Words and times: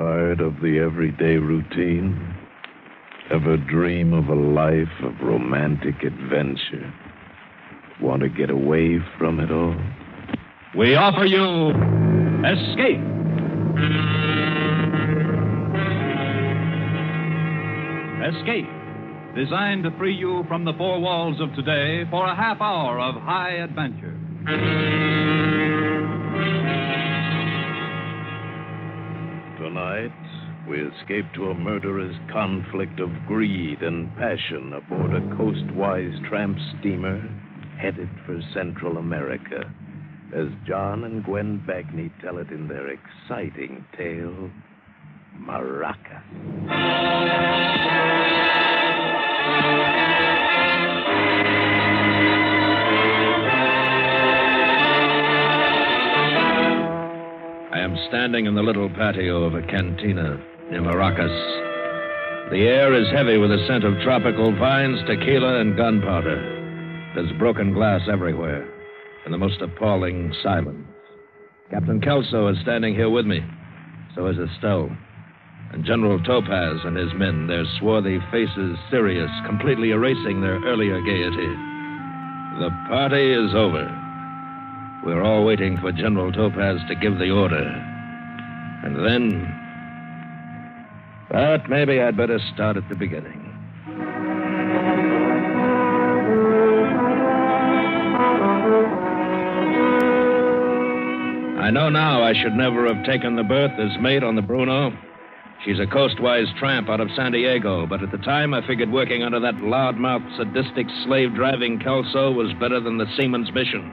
Tired 0.00 0.40
of 0.40 0.54
the 0.62 0.78
everyday 0.78 1.36
routine? 1.36 2.34
Ever 3.30 3.58
dream 3.58 4.14
of 4.14 4.28
a 4.28 4.34
life 4.34 4.88
of 5.02 5.12
romantic 5.20 6.02
adventure? 6.02 6.90
Want 8.00 8.22
to 8.22 8.30
get 8.30 8.48
away 8.48 8.98
from 9.18 9.40
it 9.40 9.50
all? 9.50 9.76
We 10.74 10.94
offer 10.94 11.26
you 11.26 11.68
Escape. 12.48 13.04
Escape, 18.24 18.70
designed 19.36 19.84
to 19.84 19.90
free 19.98 20.14
you 20.14 20.44
from 20.48 20.64
the 20.64 20.72
four 20.78 20.98
walls 20.98 21.42
of 21.42 21.54
today 21.54 22.08
for 22.10 22.24
a 22.26 22.34
half 22.34 22.62
hour 22.62 22.98
of 22.98 23.16
high 23.16 23.56
adventure. 23.56 24.16
Tonight, 29.60 30.10
we 30.66 30.80
escape 30.80 31.26
to 31.34 31.50
a 31.50 31.54
murderous 31.54 32.16
conflict 32.32 32.98
of 32.98 33.10
greed 33.26 33.82
and 33.82 34.10
passion 34.16 34.72
aboard 34.72 35.12
a 35.12 35.36
coastwise 35.36 36.14
tramp 36.30 36.56
steamer 36.78 37.20
headed 37.78 38.08
for 38.24 38.40
Central 38.54 38.96
America 38.96 39.70
as 40.34 40.46
John 40.66 41.04
and 41.04 41.22
Gwen 41.22 41.62
Bagni 41.68 42.10
tell 42.22 42.38
it 42.38 42.48
in 42.48 42.68
their 42.68 42.88
exciting 42.88 43.84
tale, 43.98 44.50
Maracas. 45.38 46.24
Standing 58.10 58.46
in 58.46 58.56
the 58.56 58.62
little 58.62 58.90
patio 58.90 59.44
of 59.44 59.54
a 59.54 59.62
cantina 59.62 60.36
near 60.68 60.82
Maracas. 60.82 61.30
The 62.50 62.66
air 62.66 62.92
is 62.92 63.06
heavy 63.12 63.38
with 63.38 63.50
the 63.50 63.64
scent 63.68 63.84
of 63.84 64.02
tropical 64.02 64.50
vines, 64.58 64.98
tequila, 65.06 65.60
and 65.60 65.76
gunpowder. 65.76 67.12
There's 67.14 67.30
broken 67.38 67.72
glass 67.72 68.00
everywhere, 68.10 68.68
and 69.24 69.32
the 69.32 69.38
most 69.38 69.62
appalling 69.62 70.34
silence. 70.42 70.88
Captain 71.70 72.00
Kelso 72.00 72.48
is 72.48 72.58
standing 72.62 72.96
here 72.96 73.10
with 73.10 73.26
me. 73.26 73.44
So 74.16 74.26
is 74.26 74.38
Estelle. 74.38 74.90
And 75.72 75.84
General 75.84 76.20
Topaz 76.24 76.80
and 76.82 76.96
his 76.96 77.14
men, 77.14 77.46
their 77.46 77.64
swarthy 77.78 78.18
faces 78.32 78.76
serious, 78.90 79.30
completely 79.46 79.92
erasing 79.92 80.40
their 80.40 80.58
earlier 80.64 81.00
gaiety. 81.02 81.54
The 82.58 82.70
party 82.88 83.30
is 83.30 83.54
over. 83.54 83.86
We're 85.06 85.22
all 85.22 85.44
waiting 85.44 85.78
for 85.78 85.92
General 85.92 86.32
Topaz 86.32 86.80
to 86.88 86.96
give 86.96 87.20
the 87.20 87.30
order. 87.30 87.86
And 88.82 88.96
then. 88.96 89.56
But 91.30 91.68
maybe 91.68 92.00
I'd 92.00 92.16
better 92.16 92.38
start 92.54 92.76
at 92.76 92.88
the 92.88 92.96
beginning. 92.96 93.46
I 101.60 101.70
know 101.70 101.88
now 101.88 102.22
I 102.22 102.32
should 102.32 102.54
never 102.54 102.92
have 102.92 103.04
taken 103.04 103.36
the 103.36 103.44
berth 103.44 103.78
as 103.78 104.00
mate 104.00 104.24
on 104.24 104.34
the 104.34 104.42
Bruno. 104.42 104.90
She's 105.64 105.78
a 105.78 105.86
coastwise 105.86 106.48
tramp 106.58 106.88
out 106.88 107.00
of 107.00 107.10
San 107.14 107.32
Diego, 107.32 107.86
but 107.86 108.02
at 108.02 108.10
the 108.10 108.18
time 108.18 108.54
I 108.54 108.66
figured 108.66 108.90
working 108.90 109.22
under 109.22 109.38
that 109.40 109.56
loudmouth, 109.56 110.36
sadistic, 110.36 110.86
slave 111.04 111.34
driving 111.34 111.78
Kelso 111.78 112.32
was 112.32 112.52
better 112.54 112.80
than 112.80 112.96
the 112.96 113.06
seaman's 113.16 113.52
mission. 113.52 113.92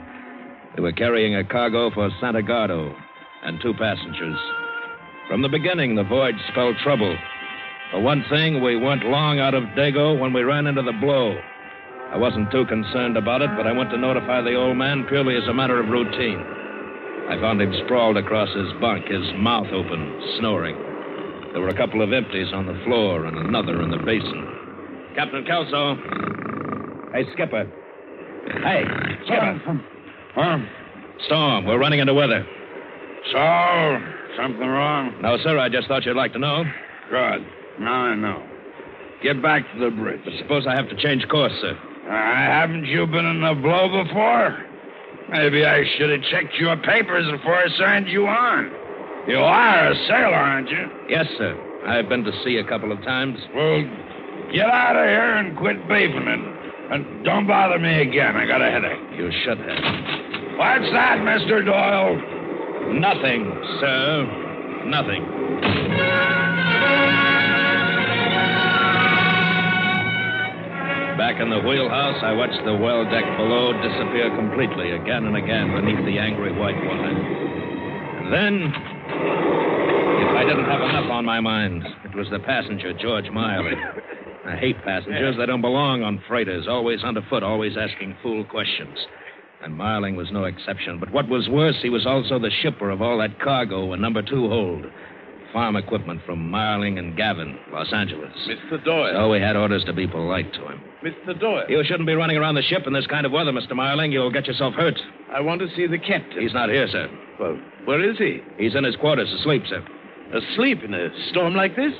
They 0.75 0.81
were 0.81 0.93
carrying 0.93 1.35
a 1.35 1.43
cargo 1.43 1.91
for 1.91 2.09
Santa 2.21 2.41
Gordo 2.41 2.95
and 3.43 3.59
two 3.61 3.73
passengers. 3.73 4.39
From 5.27 5.41
the 5.41 5.49
beginning, 5.49 5.95
the 5.95 6.03
voyage 6.03 6.39
spelled 6.51 6.77
trouble. 6.77 7.15
For 7.91 7.99
one 7.99 8.23
thing, 8.29 8.61
we 8.61 8.77
weren't 8.77 9.05
long 9.05 9.39
out 9.39 9.53
of 9.53 9.63
Dago 9.75 10.17
when 10.17 10.31
we 10.31 10.43
ran 10.43 10.67
into 10.67 10.81
the 10.81 10.93
blow. 10.93 11.37
I 12.11 12.17
wasn't 12.17 12.49
too 12.49 12.65
concerned 12.65 13.17
about 13.17 13.41
it, 13.41 13.49
but 13.57 13.67
I 13.67 13.73
went 13.73 13.91
to 13.91 13.97
notify 13.97 14.41
the 14.41 14.55
old 14.55 14.77
man 14.77 15.05
purely 15.09 15.35
as 15.35 15.47
a 15.49 15.53
matter 15.53 15.79
of 15.79 15.89
routine. 15.89 16.39
I 17.29 17.37
found 17.41 17.61
him 17.61 17.73
sprawled 17.83 18.15
across 18.15 18.47
his 18.55 18.71
bunk, 18.79 19.07
his 19.07 19.27
mouth 19.35 19.67
open, 19.73 20.21
snoring. 20.39 20.75
There 21.51 21.61
were 21.61 21.69
a 21.69 21.77
couple 21.77 22.01
of 22.01 22.13
empties 22.13 22.53
on 22.53 22.65
the 22.65 22.79
floor 22.85 23.25
and 23.25 23.37
another 23.37 23.81
in 23.81 23.91
the 23.91 23.97
basin. 23.97 24.47
Captain 25.15 25.43
Kelso. 25.43 25.95
Hey, 27.11 27.25
Skipper. 27.33 27.69
Hey, 28.63 28.83
Skipper. 29.25 29.81
Huh? 30.35 30.59
Storm, 31.25 31.65
we're 31.65 31.79
running 31.79 31.99
into 31.99 32.13
weather. 32.13 32.45
So, 33.33 33.99
something 34.37 34.67
wrong? 34.67 35.13
No, 35.21 35.37
sir, 35.43 35.57
I 35.57 35.69
just 35.69 35.87
thought 35.87 36.05
you'd 36.05 36.15
like 36.15 36.33
to 36.33 36.39
know. 36.39 36.63
Good. 37.09 37.45
Now 37.79 37.93
I 37.93 38.15
know. 38.15 38.43
Get 39.23 39.41
back 39.41 39.63
to 39.73 39.79
the 39.79 39.89
bridge. 39.89 40.21
But 40.23 40.33
suppose 40.39 40.65
I 40.67 40.75
have 40.75 40.89
to 40.89 40.95
change 40.95 41.27
course, 41.27 41.53
sir. 41.59 41.77
Uh, 42.07 42.11
haven't 42.11 42.85
you 42.85 43.05
been 43.07 43.25
in 43.25 43.41
the 43.41 43.53
blow 43.55 44.03
before? 44.03 44.63
Maybe 45.29 45.65
I 45.65 45.83
should 45.97 46.09
have 46.09 46.21
checked 46.31 46.53
your 46.55 46.77
papers 46.77 47.29
before 47.31 47.55
I 47.55 47.67
signed 47.77 48.07
you 48.07 48.27
on. 48.27 48.71
You 49.27 49.39
are 49.39 49.91
a 49.91 49.95
sailor, 50.07 50.35
aren't 50.35 50.69
you? 50.69 50.87
Yes, 51.09 51.25
sir. 51.37 51.51
I've 51.85 52.07
been 52.07 52.23
to 52.23 52.31
sea 52.43 52.57
a 52.57 52.63
couple 52.63 52.91
of 52.91 53.01
times. 53.01 53.37
Well, 53.53 53.81
get 54.53 54.67
out 54.67 54.95
of 54.95 55.03
here 55.03 55.35
and 55.35 55.57
quit 55.57 55.81
beefing 55.89 56.27
it. 56.27 56.93
And 56.93 57.25
don't 57.25 57.45
bother 57.47 57.77
me 57.79 58.01
again. 58.01 58.37
I 58.37 58.45
got 58.47 58.61
a 58.61 58.71
headache. 58.71 58.99
You 59.17 59.29
should 59.43 59.57
have. 59.59 60.57
What's 60.57 60.89
that, 60.93 61.19
Mr. 61.19 61.65
Doyle? 61.65 62.36
Nothing, 62.93 63.51
sir. 63.79 64.83
Nothing. 64.85 65.23
Back 71.17 71.41
in 71.41 71.49
the 71.49 71.59
wheelhouse, 71.59 72.21
I 72.23 72.31
watched 72.31 72.63
the 72.63 72.75
well 72.75 73.03
deck 73.03 73.25
below 73.37 73.73
disappear 73.81 74.29
completely 74.35 74.91
again 74.91 75.25
and 75.25 75.35
again 75.35 75.73
beneath 75.73 76.05
the 76.05 76.17
angry 76.17 76.51
white 76.53 76.77
water. 76.77 77.09
And 77.09 78.31
then, 78.33 78.71
if 78.71 80.35
I 80.37 80.43
didn't 80.47 80.65
have 80.65 80.81
enough 80.81 81.11
on 81.11 81.25
my 81.25 81.39
mind, 81.39 81.83
it 82.05 82.15
was 82.15 82.27
the 82.31 82.39
passenger, 82.39 82.93
George 82.93 83.29
Miley. 83.31 83.75
I 84.45 84.55
hate 84.55 84.81
passengers. 84.83 85.35
They 85.37 85.45
don't 85.45 85.61
belong 85.61 86.03
on 86.03 86.23
freighters, 86.27 86.67
always 86.69 87.03
underfoot, 87.03 87.43
always 87.43 87.75
asking 87.77 88.15
fool 88.23 88.45
questions. 88.45 88.97
And 89.63 89.75
Marling 89.75 90.15
was 90.15 90.31
no 90.31 90.43
exception. 90.45 90.99
But 90.99 91.11
what 91.11 91.27
was 91.27 91.49
worse, 91.49 91.77
he 91.81 91.89
was 91.89 92.05
also 92.05 92.37
the 92.39 92.51
shipper 92.51 92.89
of 92.89 93.01
all 93.01 93.17
that 93.19 93.39
cargo 93.39 93.93
in 93.93 94.01
number 94.01 94.21
two 94.21 94.47
hold. 94.47 94.85
farm 95.51 95.75
equipment 95.75 96.21
from 96.25 96.49
Marling 96.51 96.99
and 96.99 97.15
Gavin, 97.17 97.57
Los 97.71 97.91
Angeles. 97.91 98.31
Mr. 98.47 98.83
Doyle. 98.83 99.13
So 99.15 99.29
we 99.31 99.39
had 99.39 99.55
orders 99.55 99.83
to 99.85 99.93
be 99.93 100.05
polite 100.05 100.53
to 100.53 100.67
him. 100.67 100.81
Mr. 101.03 101.39
Doyle. 101.39 101.65
You 101.69 101.83
shouldn't 101.83 102.05
be 102.07 102.13
running 102.13 102.37
around 102.37 102.55
the 102.55 102.61
ship 102.61 102.85
in 102.85 102.93
this 102.93 103.07
kind 103.07 103.25
of 103.25 103.31
weather, 103.31 103.51
Mr. 103.51 103.75
Marling. 103.75 104.11
You'll 104.11 104.31
get 104.31 104.45
yourself 104.45 104.73
hurt. 104.75 104.99
I 105.33 105.39
want 105.41 105.61
to 105.61 105.67
see 105.75 105.87
the 105.87 105.97
captain. 105.97 106.41
He's 106.41 106.53
not 106.53 106.69
here, 106.69 106.87
sir. 106.87 107.09
Well, 107.39 107.57
where 107.85 108.03
is 108.07 108.17
he? 108.17 108.41
He's 108.57 108.75
in 108.75 108.83
his 108.83 108.95
quarters 108.95 109.31
asleep, 109.33 109.63
sir. 109.67 109.83
Asleep 110.33 110.83
in 110.83 110.93
a 110.93 111.09
storm 111.29 111.55
like 111.55 111.75
this? 111.75 111.93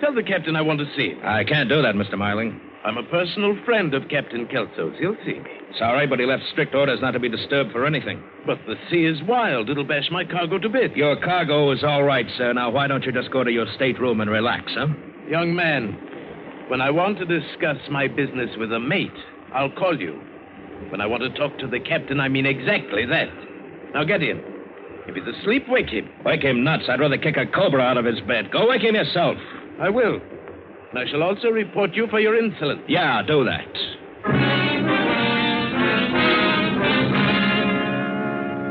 Tell 0.00 0.14
the 0.14 0.22
captain 0.22 0.56
I 0.56 0.62
want 0.62 0.80
to 0.80 0.86
see 0.96 1.10
him. 1.10 1.20
I 1.24 1.44
can't 1.44 1.68
do 1.68 1.80
that, 1.82 1.94
Mr. 1.94 2.18
Marling. 2.18 2.60
I'm 2.84 2.98
a 2.98 3.02
personal 3.04 3.56
friend 3.64 3.94
of 3.94 4.08
Captain 4.08 4.46
Kelso's. 4.46 4.96
He'll 4.98 5.16
see 5.24 5.38
me. 5.40 5.50
Sorry, 5.76 6.06
but 6.06 6.18
he 6.18 6.26
left 6.26 6.44
strict 6.50 6.74
orders 6.74 7.00
not 7.02 7.10
to 7.12 7.20
be 7.20 7.28
disturbed 7.28 7.72
for 7.72 7.84
anything. 7.84 8.22
But 8.46 8.58
the 8.66 8.76
sea 8.90 9.04
is 9.04 9.22
wild. 9.22 9.68
It'll 9.68 9.84
bash 9.84 10.10
my 10.10 10.24
cargo 10.24 10.58
to 10.58 10.68
bits. 10.68 10.96
Your 10.96 11.16
cargo 11.16 11.70
is 11.72 11.84
all 11.84 12.02
right, 12.04 12.26
sir. 12.36 12.52
Now, 12.52 12.70
why 12.70 12.86
don't 12.86 13.04
you 13.04 13.12
just 13.12 13.30
go 13.30 13.44
to 13.44 13.50
your 13.50 13.66
stateroom 13.74 14.20
and 14.20 14.30
relax, 14.30 14.72
huh? 14.74 14.86
Young 15.28 15.54
man, 15.54 15.92
when 16.68 16.80
I 16.80 16.90
want 16.90 17.18
to 17.18 17.26
discuss 17.26 17.76
my 17.90 18.08
business 18.08 18.50
with 18.56 18.72
a 18.72 18.80
mate, 18.80 19.12
I'll 19.52 19.70
call 19.70 20.00
you. 20.00 20.20
When 20.90 21.00
I 21.00 21.06
want 21.06 21.22
to 21.22 21.30
talk 21.30 21.58
to 21.58 21.66
the 21.66 21.80
captain, 21.80 22.18
I 22.18 22.28
mean 22.28 22.46
exactly 22.46 23.04
that. 23.06 23.28
Now 23.92 24.04
get 24.04 24.22
in. 24.22 24.42
If 25.06 25.14
he's 25.14 25.34
asleep, 25.40 25.64
wake 25.68 25.88
him. 25.88 26.08
Wake 26.24 26.42
him 26.42 26.64
nuts. 26.64 26.84
I'd 26.88 27.00
rather 27.00 27.18
kick 27.18 27.36
a 27.36 27.46
cobra 27.46 27.82
out 27.82 27.96
of 27.96 28.04
his 28.04 28.20
bed. 28.20 28.50
Go 28.50 28.68
wake 28.68 28.82
him 28.82 28.94
yourself. 28.94 29.36
I 29.80 29.90
will. 29.90 30.20
And 30.90 30.98
I 30.98 31.06
shall 31.10 31.22
also 31.22 31.48
report 31.48 31.94
you 31.94 32.06
for 32.08 32.20
your 32.20 32.38
insolence. 32.38 32.82
Yeah, 32.88 33.22
do 33.22 33.44
that. 33.44 33.68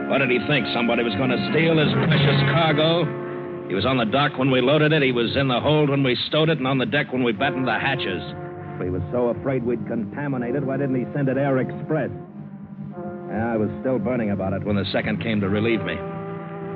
What 0.09 0.19
did 0.19 0.31
he 0.31 0.39
think? 0.47 0.65
Somebody 0.73 1.03
was 1.03 1.13
going 1.15 1.29
to 1.29 1.37
steal 1.51 1.77
his 1.77 1.93
precious 1.93 2.41
cargo? 2.49 3.05
He 3.67 3.75
was 3.75 3.85
on 3.85 3.97
the 3.97 4.05
dock 4.05 4.37
when 4.37 4.49
we 4.49 4.61
loaded 4.61 4.93
it. 4.93 5.03
He 5.03 5.11
was 5.11 5.35
in 5.35 5.47
the 5.47 5.59
hold 5.59 5.89
when 5.89 6.01
we 6.01 6.15
stowed 6.27 6.49
it, 6.49 6.57
and 6.57 6.65
on 6.65 6.77
the 6.77 6.85
deck 6.85 7.11
when 7.11 7.23
we 7.23 7.33
battened 7.33 7.67
the 7.67 7.77
hatches. 7.77 8.23
If 8.75 8.81
he 8.81 8.89
was 8.89 9.01
so 9.11 9.27
afraid 9.27 9.63
we'd 9.63 9.85
contaminate 9.85 10.55
it, 10.55 10.63
why 10.63 10.77
didn't 10.77 10.95
he 10.95 11.05
send 11.13 11.29
it 11.29 11.37
air 11.37 11.59
express? 11.59 12.09
I 13.29 13.57
was 13.57 13.69
still 13.81 13.99
burning 13.99 14.31
about 14.31 14.53
it 14.53 14.63
when 14.63 14.75
the 14.75 14.85
second 14.91 15.21
came 15.21 15.41
to 15.41 15.49
relieve 15.49 15.83
me. 15.83 15.95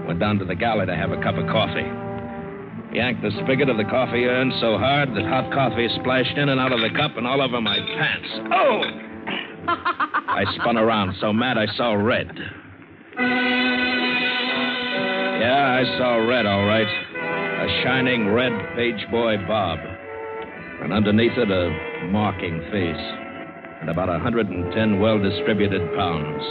Went 0.06 0.20
down 0.20 0.38
to 0.40 0.46
the 0.46 0.56
galley 0.56 0.86
to 0.86 0.96
have 0.96 1.12
a 1.12 1.22
cup 1.24 1.36
of 1.36 1.48
coffee. 1.48 1.88
Yanked 2.94 3.22
the 3.24 3.32
spigot 3.44 3.70
of 3.70 3.78
the 3.78 3.86
coffee 3.86 4.26
urn 4.26 4.52
so 4.60 4.78
hard 4.78 5.10
that 5.16 5.24
hot 5.26 5.52
coffee 5.54 5.88
splashed 6.02 6.38
in 6.38 6.50
and 6.50 6.60
out 6.60 6.74
of 6.74 6.82
the 6.82 6.90
cup 6.98 7.16
and 7.16 7.26
all 7.26 7.42
over 7.42 7.62
my 7.62 7.78
pants. 7.80 8.30
Oh! 8.52 10.08
I 10.32 10.46
spun 10.56 10.78
around 10.78 11.16
so 11.20 11.34
mad 11.34 11.58
I 11.58 11.66
saw 11.76 11.92
red. 11.94 12.32
Yeah, 15.42 15.82
I 15.82 15.84
saw 15.98 16.16
red, 16.26 16.46
all 16.46 16.66
right. 16.66 16.88
A 16.88 17.84
shining 17.84 18.30
red 18.30 18.54
page 18.76 19.06
boy 19.12 19.36
bob. 19.46 19.80
And 20.82 20.94
underneath 20.94 21.38
it, 21.38 21.52
a 21.52 21.70
mocking 22.12 22.62
face. 22.72 23.06
And 23.82 23.90
about 23.90 24.08
a 24.08 24.14
110 24.14 25.00
well 25.02 25.20
distributed 25.22 25.82
pounds. 25.98 26.44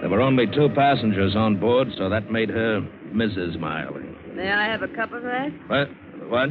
There 0.00 0.08
were 0.08 0.22
only 0.22 0.46
two 0.46 0.70
passengers 0.74 1.36
on 1.36 1.60
board, 1.60 1.88
so 1.98 2.08
that 2.08 2.30
made 2.30 2.48
her 2.48 2.80
Mrs. 3.12 3.60
Miley. 3.60 4.04
May 4.34 4.50
I 4.50 4.66
have 4.70 4.80
a 4.82 4.88
cup 4.88 5.12
of 5.12 5.22
that? 5.22 5.50
What? 5.66 5.88
What? 6.30 6.48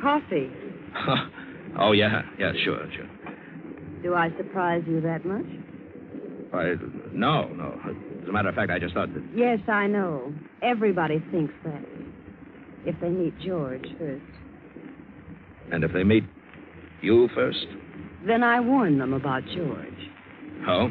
Coffee. 0.00 0.50
oh, 1.78 1.92
yeah. 1.92 2.22
Yeah, 2.38 2.52
sure, 2.62 2.86
sure. 2.94 3.08
Do 4.02 4.14
I 4.14 4.30
surprise 4.36 4.82
you 4.86 5.00
that 5.02 5.24
much? 5.24 5.44
I, 6.52 6.74
no, 7.12 7.48
no. 7.48 7.78
As 8.22 8.28
a 8.28 8.32
matter 8.32 8.48
of 8.48 8.54
fact, 8.54 8.70
I 8.70 8.78
just 8.78 8.94
thought 8.94 9.12
that. 9.14 9.22
Yes, 9.34 9.60
I 9.68 9.86
know. 9.86 10.32
Everybody 10.62 11.22
thinks 11.30 11.54
that. 11.64 11.82
If 12.86 12.98
they 13.00 13.08
meet 13.10 13.38
George 13.40 13.86
first. 13.98 14.24
And 15.70 15.84
if 15.84 15.92
they 15.92 16.02
meet 16.02 16.24
you 17.02 17.28
first? 17.34 17.66
Then 18.26 18.42
I 18.42 18.60
warn 18.60 18.98
them 18.98 19.12
about 19.12 19.42
George. 19.54 20.10
Oh? 20.66 20.90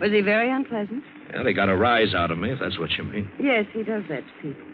Was 0.00 0.10
he 0.10 0.20
very 0.22 0.50
unpleasant? 0.50 1.04
Well, 1.34 1.46
he 1.46 1.52
got 1.52 1.68
a 1.68 1.76
rise 1.76 2.14
out 2.14 2.30
of 2.30 2.38
me, 2.38 2.52
if 2.52 2.58
that's 2.60 2.78
what 2.78 2.90
you 2.92 3.04
mean. 3.04 3.30
Yes, 3.40 3.66
he 3.72 3.82
does 3.82 4.02
that 4.08 4.20
to 4.20 4.42
people. 4.42 4.66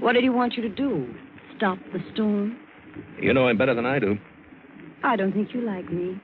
What 0.00 0.12
did 0.12 0.22
he 0.22 0.30
want 0.30 0.54
you 0.54 0.62
to 0.62 0.68
do? 0.68 1.12
Stop 1.56 1.78
the 1.92 1.98
storm? 2.12 2.56
You 3.20 3.32
know 3.32 3.48
him 3.48 3.58
better 3.58 3.74
than 3.74 3.86
I 3.86 3.98
do. 3.98 4.16
I 5.02 5.16
don't 5.16 5.32
think 5.32 5.54
you 5.54 5.62
like 5.62 5.90
me. 5.90 6.20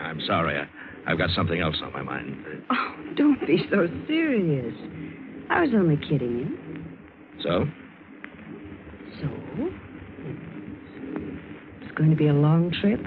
I'm 0.00 0.20
sorry. 0.26 0.58
I, 0.58 0.66
I've 1.10 1.18
got 1.18 1.30
something 1.30 1.60
else 1.60 1.76
on 1.82 1.92
my 1.92 2.02
mind. 2.02 2.36
Oh, 2.70 2.94
don't 3.16 3.40
be 3.46 3.64
so 3.70 3.86
serious. 4.06 4.74
I 5.50 5.62
was 5.62 5.70
only 5.74 5.96
kidding 5.96 6.38
you. 6.38 7.42
So? 7.42 7.66
So? 9.20 9.28
It's 11.82 11.92
going 11.96 12.10
to 12.10 12.16
be 12.16 12.28
a 12.28 12.32
long 12.32 12.72
trip? 12.80 13.00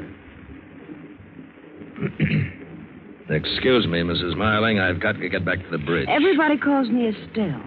Excuse 3.30 3.88
me, 3.88 4.00
Mrs. 4.02 4.36
Marling. 4.36 4.80
I've 4.80 5.00
got 5.00 5.14
to 5.14 5.30
get 5.30 5.46
back 5.46 5.60
to 5.60 5.70
the 5.72 5.78
bridge. 5.78 6.08
Everybody 6.10 6.58
calls 6.58 6.90
me 6.90 7.08
Estelle. 7.08 7.62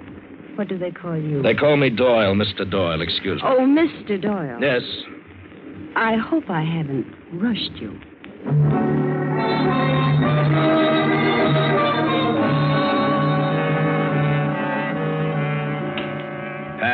What 0.56 0.68
do 0.68 0.78
they 0.78 0.90
call 0.90 1.16
you? 1.16 1.42
They 1.42 1.54
call 1.54 1.76
me 1.76 1.90
Doyle, 1.90 2.34
Mr. 2.34 2.68
Doyle. 2.70 3.00
Excuse 3.00 3.42
me. 3.42 3.48
Oh, 3.48 3.60
Mr. 3.60 4.20
Doyle. 4.20 4.58
Yes. 4.60 4.82
I 5.96 6.16
hope 6.16 6.50
I 6.50 6.62
haven't 6.62 7.06
rushed 7.32 7.72
you. 7.76 9.05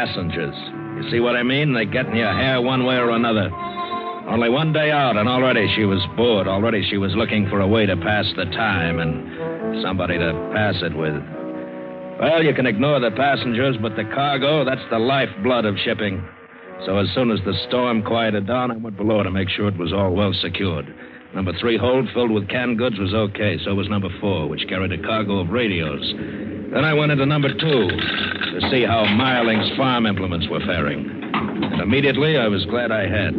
Passengers. 0.03 0.57
You 0.97 1.11
see 1.13 1.21
what 1.21 1.37
I 1.37 1.45
mean? 1.45 1.75
They 1.75 1.87
get 1.87 2.07
in 2.07 2.17
your 2.17 2.33
hair 2.33 2.61
one 2.61 2.85
way 2.85 2.97
or 2.97 3.11
another. 3.11 3.49
Only 4.29 4.51
one 4.51 4.73
day 4.73 4.91
out, 4.91 5.17
and 5.17 5.29
already 5.29 5.73
she 5.77 5.85
was 5.85 6.03
bored. 6.17 6.49
Already 6.49 6.83
she 6.91 6.97
was 6.97 7.15
looking 7.15 7.49
for 7.49 7.61
a 7.61 7.69
way 7.69 7.87
to 7.87 7.97
pass 7.97 8.27
the 8.37 8.47
time 8.47 8.99
and 8.99 9.81
somebody 9.81 10.19
to 10.19 10.33
pass 10.53 10.75
it 10.83 10.97
with. 10.97 11.15
Well, 12.19 12.43
you 12.43 12.53
can 12.53 12.67
ignore 12.67 12.99
the 12.99 13.13
passengers, 13.13 13.77
but 13.81 13.95
the 13.95 14.03
cargo, 14.13 14.65
that's 14.65 14.83
the 14.91 14.99
lifeblood 14.99 15.67
of 15.67 15.77
shipping. 15.85 16.21
So 16.85 16.99
as 16.99 17.07
soon 17.15 17.31
as 17.31 17.39
the 17.45 17.55
storm 17.69 18.03
quieted 18.03 18.49
down, 18.49 18.73
I 18.73 18.79
went 18.79 18.97
below 18.97 19.23
to 19.23 19.31
make 19.31 19.51
sure 19.51 19.69
it 19.69 19.79
was 19.79 19.93
all 19.93 20.13
well 20.17 20.33
secured. 20.43 20.93
Number 21.33 21.53
three 21.61 21.77
hold 21.79 22.09
filled 22.13 22.33
with 22.33 22.49
canned 22.49 22.77
goods 22.77 22.99
was 22.99 23.15
okay. 23.15 23.57
So 23.65 23.73
was 23.77 23.89
number 23.89 24.09
four, 24.21 24.49
which 24.49 24.67
carried 24.69 24.91
a 24.91 25.01
cargo 25.01 25.39
of 25.39 25.51
radios. 25.51 26.13
Then 26.73 26.85
I 26.85 26.95
went 26.95 27.13
into 27.13 27.27
number 27.27 27.49
two 27.49 27.89
to 27.89 28.69
see 28.71 28.83
how 28.83 29.05
Marling's 29.05 29.71
farm 29.77 30.07
implements 30.07 30.49
were 30.49 30.61
faring. 30.61 31.05
And 31.35 31.81
immediately 31.81 32.39
I 32.39 32.49
was 32.49 32.65
glad 32.67 32.91
I 32.91 33.07
had. 33.07 33.35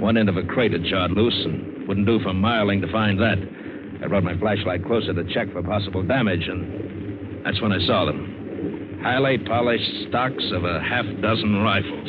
One 0.00 0.16
end 0.16 0.28
of 0.28 0.36
a 0.36 0.42
crate 0.42 0.72
had 0.72 0.84
jarred 0.84 1.12
loose, 1.12 1.40
and 1.44 1.86
wouldn't 1.86 2.06
do 2.06 2.18
for 2.20 2.32
Marling 2.34 2.80
to 2.82 2.90
find 2.90 3.20
that. 3.20 3.38
I 4.02 4.08
brought 4.08 4.24
my 4.24 4.36
flashlight 4.38 4.84
closer 4.84 5.14
to 5.14 5.24
check 5.32 5.52
for 5.52 5.62
possible 5.62 6.02
damage, 6.02 6.48
and 6.48 7.44
that's 7.44 7.60
when 7.62 7.72
I 7.72 7.78
saw 7.86 8.04
them. 8.04 9.00
Highly 9.02 9.38
polished 9.38 10.08
stocks 10.08 10.44
of 10.52 10.64
a 10.64 10.80
half 10.80 11.06
dozen 11.22 11.62
rifles. 11.62 12.08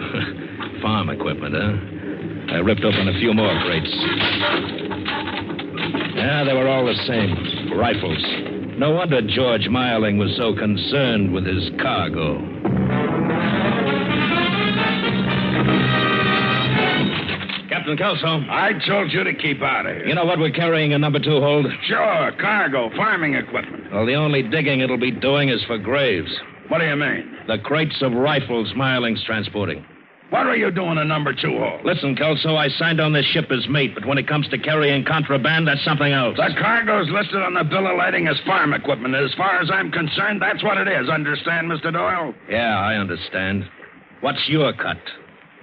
farm 0.82 1.10
equipment, 1.10 1.54
huh? 1.54 2.54
I 2.54 2.58
ripped 2.58 2.84
open 2.84 3.08
a 3.08 3.18
few 3.18 3.34
more 3.34 3.52
crates. 3.64 3.90
Yeah, 6.16 6.44
they 6.44 6.54
were 6.54 6.68
all 6.68 6.86
the 6.86 6.94
same. 7.06 7.76
Rifles. 7.76 8.49
No 8.80 8.92
wonder 8.92 9.20
George 9.20 9.68
Marling 9.68 10.16
was 10.16 10.34
so 10.38 10.54
concerned 10.54 11.34
with 11.34 11.44
his 11.44 11.68
cargo. 11.82 12.38
Captain 17.68 17.98
Kelso. 17.98 18.40
I 18.48 18.72
told 18.88 19.12
you 19.12 19.22
to 19.22 19.34
keep 19.34 19.60
out 19.60 19.84
of 19.84 19.96
here. 19.96 20.06
You 20.06 20.14
know 20.14 20.24
what 20.24 20.38
we're 20.38 20.50
carrying 20.50 20.92
in 20.92 21.02
number 21.02 21.18
two 21.18 21.42
hold? 21.42 21.66
Sure, 21.88 22.32
cargo, 22.40 22.88
farming 22.96 23.34
equipment. 23.34 23.92
Well, 23.92 24.06
the 24.06 24.14
only 24.14 24.42
digging 24.42 24.80
it'll 24.80 24.96
be 24.96 25.10
doing 25.10 25.50
is 25.50 25.62
for 25.66 25.76
graves. 25.76 26.34
What 26.68 26.78
do 26.78 26.86
you 26.86 26.96
mean? 26.96 27.36
The 27.48 27.58
crates 27.58 28.00
of 28.00 28.12
rifles 28.12 28.72
Marling's 28.74 29.22
transporting. 29.24 29.84
What 30.30 30.46
are 30.46 30.56
you 30.56 30.70
doing 30.70 30.96
in 30.98 31.08
number 31.08 31.32
two 31.34 31.58
hold? 31.58 31.84
Listen, 31.84 32.14
Kelso, 32.14 32.54
I 32.54 32.68
signed 32.68 33.00
on 33.00 33.12
this 33.12 33.26
ship 33.26 33.50
as 33.50 33.68
mate, 33.68 33.94
but 33.94 34.06
when 34.06 34.16
it 34.16 34.28
comes 34.28 34.48
to 34.50 34.58
carrying 34.58 35.04
contraband, 35.04 35.66
that's 35.66 35.84
something 35.84 36.12
else. 36.12 36.36
The 36.36 36.54
cargo's 36.56 37.08
listed 37.10 37.42
on 37.42 37.54
the 37.54 37.64
bill 37.64 37.86
of 37.88 37.98
lading 37.98 38.28
as 38.28 38.38
farm 38.46 38.72
equipment. 38.72 39.16
As 39.16 39.34
far 39.34 39.60
as 39.60 39.70
I'm 39.72 39.90
concerned, 39.90 40.40
that's 40.40 40.62
what 40.62 40.78
it 40.78 40.86
is. 40.86 41.08
Understand, 41.08 41.68
Mr. 41.68 41.92
Doyle? 41.92 42.32
Yeah, 42.48 42.78
I 42.78 42.94
understand. 42.94 43.68
What's 44.20 44.48
your 44.48 44.72
cut? 44.72 44.98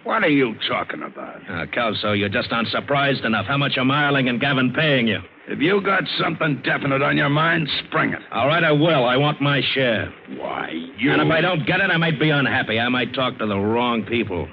What 0.04 0.24
are 0.24 0.30
you 0.30 0.56
talking 0.68 1.02
about? 1.04 1.42
Uh, 1.50 1.66
Kelso, 1.68 2.14
you're 2.14 2.30
just 2.30 2.50
unsurprised 2.52 3.24
enough. 3.26 3.46
How 3.46 3.58
much 3.58 3.78
are 3.78 3.86
Marling 3.86 4.30
and 4.30 4.40
Gavin 4.40 4.74
paying 4.74 5.08
you? 5.08 5.20
If 5.50 5.60
you 5.60 5.82
got 5.82 6.04
something 6.20 6.62
definite 6.64 7.02
on 7.02 7.16
your 7.16 7.30
mind, 7.30 7.70
spring 7.88 8.12
it. 8.12 8.20
All 8.34 8.48
right, 8.48 8.64
I 8.64 8.72
will. 8.74 9.06
I 9.06 9.16
want 9.16 9.42
my 9.42 9.62
share. 9.74 10.14
Why, 10.38 10.72
you. 10.98 11.12
And 11.12 11.22
if 11.22 11.30
I 11.30 11.40
don't 11.40 11.66
get 11.66 11.80
it, 11.80 11.90
I 11.90 11.98
might 11.98 12.20
be 12.20 12.30
unhappy. 12.30 12.80
I 12.80 12.90
might 12.90 13.14
talk 13.14 13.38
to 13.40 13.46
the 13.46 13.58
wrong 13.58 14.04
people. 14.04 14.50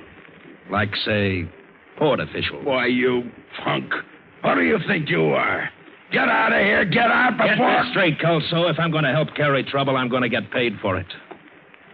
Like, 0.70 0.94
say, 1.04 1.48
port 1.98 2.20
officials. 2.20 2.64
Why, 2.64 2.86
you 2.86 3.30
punk. 3.62 3.92
What 4.42 4.54
do 4.56 4.62
you 4.62 4.78
think 4.86 5.08
you 5.08 5.22
are? 5.26 5.68
Get 6.12 6.28
out 6.28 6.52
of 6.52 6.60
here. 6.60 6.84
Get 6.84 7.10
out 7.10 7.36
Get 7.38 7.50
before. 7.50 7.66
that 7.70 7.90
straight, 7.90 8.20
Kelso. 8.20 8.68
If 8.68 8.78
I'm 8.78 8.90
going 8.90 9.04
to 9.04 9.12
help 9.12 9.34
carry 9.36 9.64
trouble, 9.64 9.96
I'm 9.96 10.08
going 10.08 10.22
to 10.22 10.28
get 10.28 10.50
paid 10.50 10.74
for 10.80 10.96
it. 10.98 11.06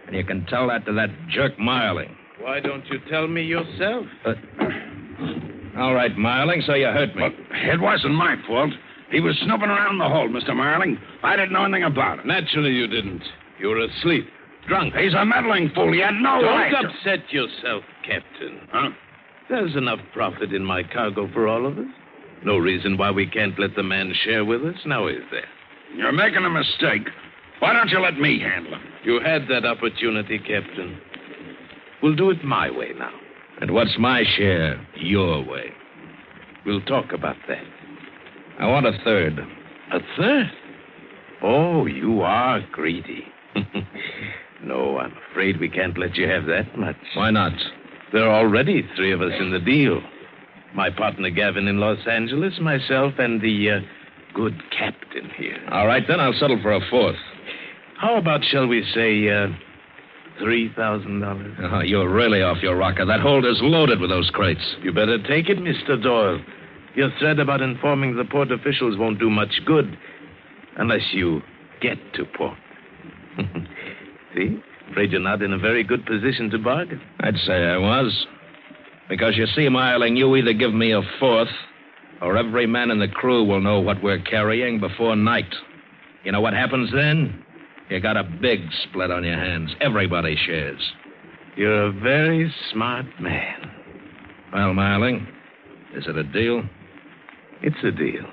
And 0.07 0.15
you 0.15 0.23
can 0.23 0.45
tell 0.45 0.67
that 0.67 0.85
to 0.85 0.93
that 0.93 1.09
jerk 1.29 1.57
Marling. 1.59 2.15
Why 2.39 2.59
don't 2.59 2.85
you 2.87 2.99
tell 3.09 3.27
me 3.27 3.43
yourself? 3.43 4.05
Uh, 4.25 4.33
all 5.77 5.93
right, 5.93 6.15
Marling, 6.17 6.61
so 6.65 6.73
you 6.73 6.85
hurt 6.87 7.15
me. 7.15 7.21
Well, 7.21 7.31
it 7.51 7.79
wasn't 7.79 8.15
my 8.15 8.35
fault. 8.47 8.71
He 9.11 9.19
was 9.19 9.37
snooping 9.43 9.69
around 9.69 9.97
the 9.99 10.07
hold, 10.09 10.31
Mr. 10.31 10.55
Marling. 10.55 10.97
I 11.23 11.35
didn't 11.35 11.53
know 11.53 11.63
anything 11.65 11.83
about 11.83 12.19
it. 12.19 12.25
Naturally, 12.25 12.71
you 12.71 12.87
didn't. 12.87 13.23
You 13.59 13.69
were 13.69 13.79
asleep, 13.79 14.25
drunk. 14.67 14.93
He's 14.95 15.13
a 15.13 15.25
meddling 15.25 15.69
fool. 15.75 15.91
He 15.91 15.99
had 15.99 16.15
no 16.15 16.41
Don't 16.41 16.45
right. 16.57 16.71
to- 16.71 16.87
upset 16.89 17.31
yourself, 17.31 17.83
Captain. 18.05 18.67
Huh? 18.71 18.89
There's 19.49 19.75
enough 19.75 19.99
profit 20.13 20.53
in 20.53 20.63
my 20.63 20.83
cargo 20.83 21.27
for 21.33 21.47
all 21.47 21.65
of 21.65 21.77
us. 21.77 21.85
No 22.43 22.57
reason 22.57 22.97
why 22.97 23.11
we 23.11 23.27
can't 23.27 23.57
let 23.59 23.75
the 23.75 23.83
man 23.83 24.13
share 24.23 24.45
with 24.45 24.63
us, 24.65 24.75
now 24.85 25.07
is 25.07 25.21
there? 25.31 25.45
You're 25.95 26.11
making 26.11 26.45
a 26.45 26.49
mistake. 26.49 27.07
Why 27.59 27.73
don't 27.73 27.89
you 27.89 27.99
let 27.99 28.17
me 28.17 28.39
handle 28.39 28.73
him? 28.73 28.81
You 29.03 29.19
had 29.19 29.47
that 29.49 29.65
opportunity, 29.65 30.39
Captain. 30.39 30.97
We'll 32.01 32.15
do 32.15 32.29
it 32.31 32.43
my 32.43 32.71
way 32.71 32.93
now. 32.97 33.11
And 33.59 33.71
what's 33.71 33.95
my 33.99 34.23
share? 34.37 34.83
Your 34.95 35.43
way. 35.45 35.71
We'll 36.65 36.81
talk 36.81 37.11
about 37.11 37.35
that. 37.47 37.63
I 38.59 38.65
want 38.67 38.87
a 38.87 38.93
third. 39.03 39.37
A 39.91 39.99
third? 40.17 40.51
Oh, 41.43 41.85
you 41.85 42.21
are 42.21 42.61
greedy. 42.71 43.25
no, 44.63 44.99
I'm 44.99 45.13
afraid 45.31 45.59
we 45.59 45.69
can't 45.69 45.97
let 45.97 46.15
you 46.15 46.27
have 46.27 46.45
that 46.45 46.77
much. 46.77 46.97
Why 47.15 47.31
not? 47.31 47.53
There 48.13 48.23
are 48.27 48.43
already 48.45 48.87
three 48.95 49.11
of 49.11 49.21
us 49.21 49.31
in 49.39 49.51
the 49.51 49.59
deal. 49.59 50.01
My 50.75 50.89
partner 50.89 51.29
Gavin 51.29 51.67
in 51.67 51.79
Los 51.79 52.05
Angeles, 52.07 52.59
myself, 52.61 53.13
and 53.17 53.41
the 53.41 53.71
uh, 53.71 53.79
good 54.33 54.61
captain 54.77 55.29
here. 55.37 55.57
All 55.71 55.87
right, 55.87 56.03
then 56.07 56.19
I'll 56.19 56.33
settle 56.33 56.61
for 56.61 56.73
a 56.73 56.79
fourth. 56.89 57.15
How 57.97 58.17
about, 58.17 58.43
shall 58.43 58.67
we 58.67 58.83
say, 58.93 59.29
uh, 59.29 59.47
$3,000? 60.41 61.73
Oh, 61.73 61.81
you're 61.81 62.09
really 62.09 62.41
off 62.41 62.57
your 62.61 62.75
rocker. 62.75 63.05
That 63.05 63.19
hold 63.19 63.45
is 63.45 63.59
loaded 63.61 63.99
with 63.99 64.09
those 64.09 64.29
crates. 64.31 64.75
You 64.81 64.91
better 64.91 65.21
take 65.21 65.49
it, 65.49 65.57
Mr. 65.57 66.01
Doyle. 66.01 66.41
Your 66.95 67.09
threat 67.19 67.39
about 67.39 67.61
informing 67.61 68.15
the 68.15 68.25
port 68.25 68.51
officials 68.51 68.97
won't 68.97 69.19
do 69.19 69.29
much 69.29 69.61
good 69.65 69.97
unless 70.77 71.13
you 71.13 71.41
get 71.81 71.97
to 72.15 72.25
port. 72.25 72.57
See? 74.35 74.61
Afraid 74.89 75.11
you're 75.11 75.21
not 75.21 75.41
in 75.41 75.53
a 75.53 75.57
very 75.57 75.83
good 75.83 76.05
position 76.05 76.49
to 76.49 76.57
bargain. 76.57 77.01
I'd 77.21 77.37
say 77.37 77.65
I 77.65 77.77
was. 77.77 78.27
Because 79.09 79.37
you 79.37 79.45
see, 79.47 79.67
Marling, 79.69 80.15
you 80.15 80.35
either 80.35 80.53
give 80.53 80.73
me 80.73 80.93
a 80.93 81.01
fourth, 81.19 81.49
or 82.21 82.37
every 82.37 82.67
man 82.67 82.91
in 82.91 82.99
the 82.99 83.07
crew 83.07 83.43
will 83.43 83.61
know 83.61 83.79
what 83.79 84.01
we're 84.03 84.21
carrying 84.21 84.79
before 84.79 85.15
night. 85.15 85.53
You 86.23 86.31
know 86.31 86.41
what 86.41 86.53
happens 86.53 86.91
then? 86.93 87.43
You 87.89 87.99
got 87.99 88.15
a 88.15 88.23
big 88.23 88.61
split 88.83 89.11
on 89.11 89.23
your 89.23 89.37
hands. 89.37 89.71
Everybody 89.81 90.37
shares. 90.37 90.81
You're 91.57 91.87
a 91.87 91.91
very 91.91 92.53
smart 92.71 93.05
man. 93.19 93.69
Well, 94.53 94.73
Marling, 94.73 95.27
is 95.95 96.05
it 96.07 96.15
a 96.15 96.23
deal? 96.23 96.63
It's 97.61 97.83
a 97.83 97.91
deal. 97.91 98.25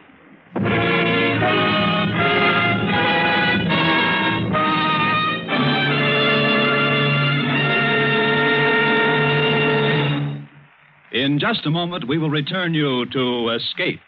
In 11.28 11.38
just 11.38 11.66
a 11.66 11.70
moment, 11.70 12.08
we 12.08 12.16
will 12.16 12.30
return 12.30 12.72
you 12.72 13.04
to 13.04 13.50
Escape. 13.50 14.00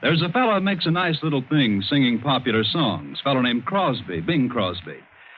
There's 0.00 0.22
a 0.22 0.30
fellow 0.30 0.54
who 0.54 0.60
makes 0.62 0.86
a 0.86 0.90
nice 0.90 1.22
little 1.22 1.42
thing 1.46 1.82
singing 1.82 2.20
popular 2.20 2.64
songs, 2.64 3.20
fellow 3.22 3.42
named 3.42 3.66
Crosby, 3.66 4.22
Bing 4.22 4.48
Crosby. 4.48 4.96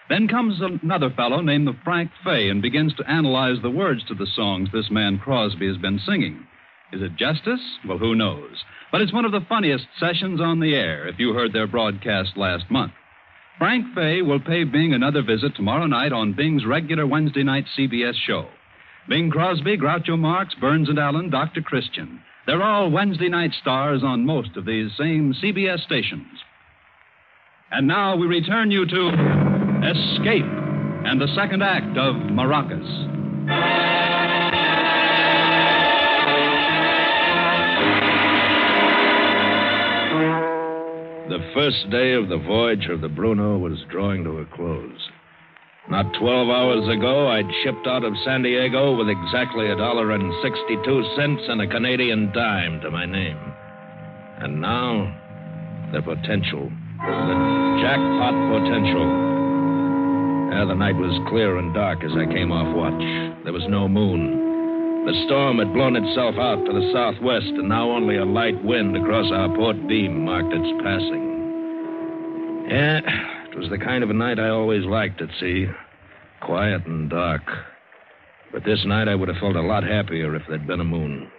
Then 0.08 0.28
comes 0.28 0.60
another 0.60 1.10
fellow 1.10 1.40
named 1.40 1.68
Frank 1.82 2.12
Fay 2.22 2.48
and 2.48 2.62
begins 2.62 2.94
to 2.94 3.10
analyze 3.10 3.56
the 3.60 3.72
words 3.72 4.04
to 4.04 4.14
the 4.14 4.28
songs 4.36 4.68
this 4.72 4.88
man 4.88 5.18
Crosby 5.18 5.66
has 5.66 5.78
been 5.78 5.98
singing. 6.06 6.46
Is 6.92 7.02
it 7.02 7.16
justice? 7.16 7.78
Well, 7.84 7.98
who 7.98 8.14
knows? 8.14 8.62
But 8.92 9.00
it's 9.00 9.12
one 9.12 9.24
of 9.24 9.32
the 9.32 9.44
funniest 9.48 9.86
sessions 9.98 10.40
on 10.40 10.60
the 10.60 10.76
air 10.76 11.08
if 11.08 11.18
you 11.18 11.32
heard 11.32 11.52
their 11.52 11.66
broadcast 11.66 12.36
last 12.36 12.70
month. 12.70 12.92
Frank 13.58 13.92
Fay 13.96 14.22
will 14.22 14.38
pay 14.38 14.62
Bing 14.62 14.94
another 14.94 15.24
visit 15.24 15.56
tomorrow 15.56 15.86
night 15.86 16.12
on 16.12 16.34
Bing's 16.34 16.64
regular 16.64 17.04
Wednesday 17.04 17.42
night 17.42 17.64
CBS 17.76 18.14
show. 18.14 18.46
Bing 19.08 19.30
Crosby, 19.30 19.76
Groucho 19.76 20.18
Marx, 20.18 20.54
Burns 20.60 20.88
and 20.88 20.98
Allen, 20.98 21.28
Dr. 21.28 21.60
Christian. 21.60 22.20
They're 22.46 22.62
all 22.62 22.90
Wednesday 22.90 23.28
night 23.28 23.52
stars 23.60 24.02
on 24.02 24.24
most 24.24 24.56
of 24.56 24.64
these 24.64 24.90
same 24.98 25.34
CBS 25.42 25.80
stations. 25.84 26.26
And 27.70 27.86
now 27.86 28.16
we 28.16 28.26
return 28.26 28.70
you 28.70 28.86
to 28.86 29.08
Escape 29.82 30.44
and 30.44 31.20
the 31.20 31.28
second 31.34 31.62
act 31.62 31.98
of 31.98 32.14
Maracas. 32.30 32.80
The 41.28 41.50
first 41.52 41.90
day 41.90 42.12
of 42.12 42.28
the 42.28 42.38
voyage 42.38 42.86
of 42.90 43.02
the 43.02 43.08
Bruno 43.08 43.58
was 43.58 43.84
drawing 43.90 44.24
to 44.24 44.38
a 44.38 44.46
close. 44.46 45.10
Not 45.90 46.14
12 46.18 46.48
hours 46.48 46.88
ago, 46.88 47.28
I'd 47.28 47.50
shipped 47.62 47.86
out 47.86 48.04
of 48.04 48.14
San 48.24 48.42
Diego 48.42 48.96
with 48.96 49.10
exactly 49.10 49.70
a 49.70 49.76
dollar 49.76 50.12
and 50.12 50.32
62 50.42 51.04
cents 51.14 51.42
and 51.46 51.60
a 51.60 51.66
Canadian 51.66 52.32
dime 52.32 52.80
to 52.80 52.90
my 52.90 53.04
name. 53.04 53.36
And 54.40 54.62
now, 54.62 55.14
the 55.92 56.00
potential. 56.00 56.72
The 57.04 57.78
jackpot 57.84 58.32
potential. 58.56 59.04
Yeah, 60.56 60.64
the 60.64 60.74
night 60.74 60.96
was 60.96 61.20
clear 61.28 61.58
and 61.58 61.74
dark 61.74 62.02
as 62.02 62.12
I 62.16 62.32
came 62.32 62.50
off 62.50 62.74
watch. 62.74 63.44
There 63.44 63.52
was 63.52 63.68
no 63.68 63.86
moon. 63.86 65.04
The 65.04 65.24
storm 65.26 65.58
had 65.58 65.74
blown 65.74 65.96
itself 65.96 66.36
out 66.36 66.64
to 66.64 66.72
the 66.72 66.90
southwest, 66.94 67.52
and 67.60 67.68
now 67.68 67.90
only 67.90 68.16
a 68.16 68.24
light 68.24 68.56
wind 68.64 68.96
across 68.96 69.30
our 69.30 69.54
port 69.54 69.76
beam 69.86 70.24
marked 70.24 70.54
its 70.54 70.82
passing. 70.82 72.64
Yeah, 72.70 73.00
it 73.54 73.58
was 73.58 73.70
the 73.70 73.78
kind 73.78 74.02
of 74.02 74.10
a 74.10 74.14
night 74.14 74.38
I 74.40 74.48
always 74.48 74.84
liked 74.84 75.22
at 75.22 75.28
sea 75.40 75.66
quiet 76.40 76.86
and 76.86 77.08
dark. 77.08 77.42
But 78.52 78.64
this 78.64 78.84
night 78.84 79.08
I 79.08 79.14
would 79.14 79.28
have 79.28 79.38
felt 79.38 79.56
a 79.56 79.62
lot 79.62 79.84
happier 79.84 80.34
if 80.34 80.42
there'd 80.48 80.66
been 80.66 80.80
a 80.80 80.84
moon. 80.84 81.30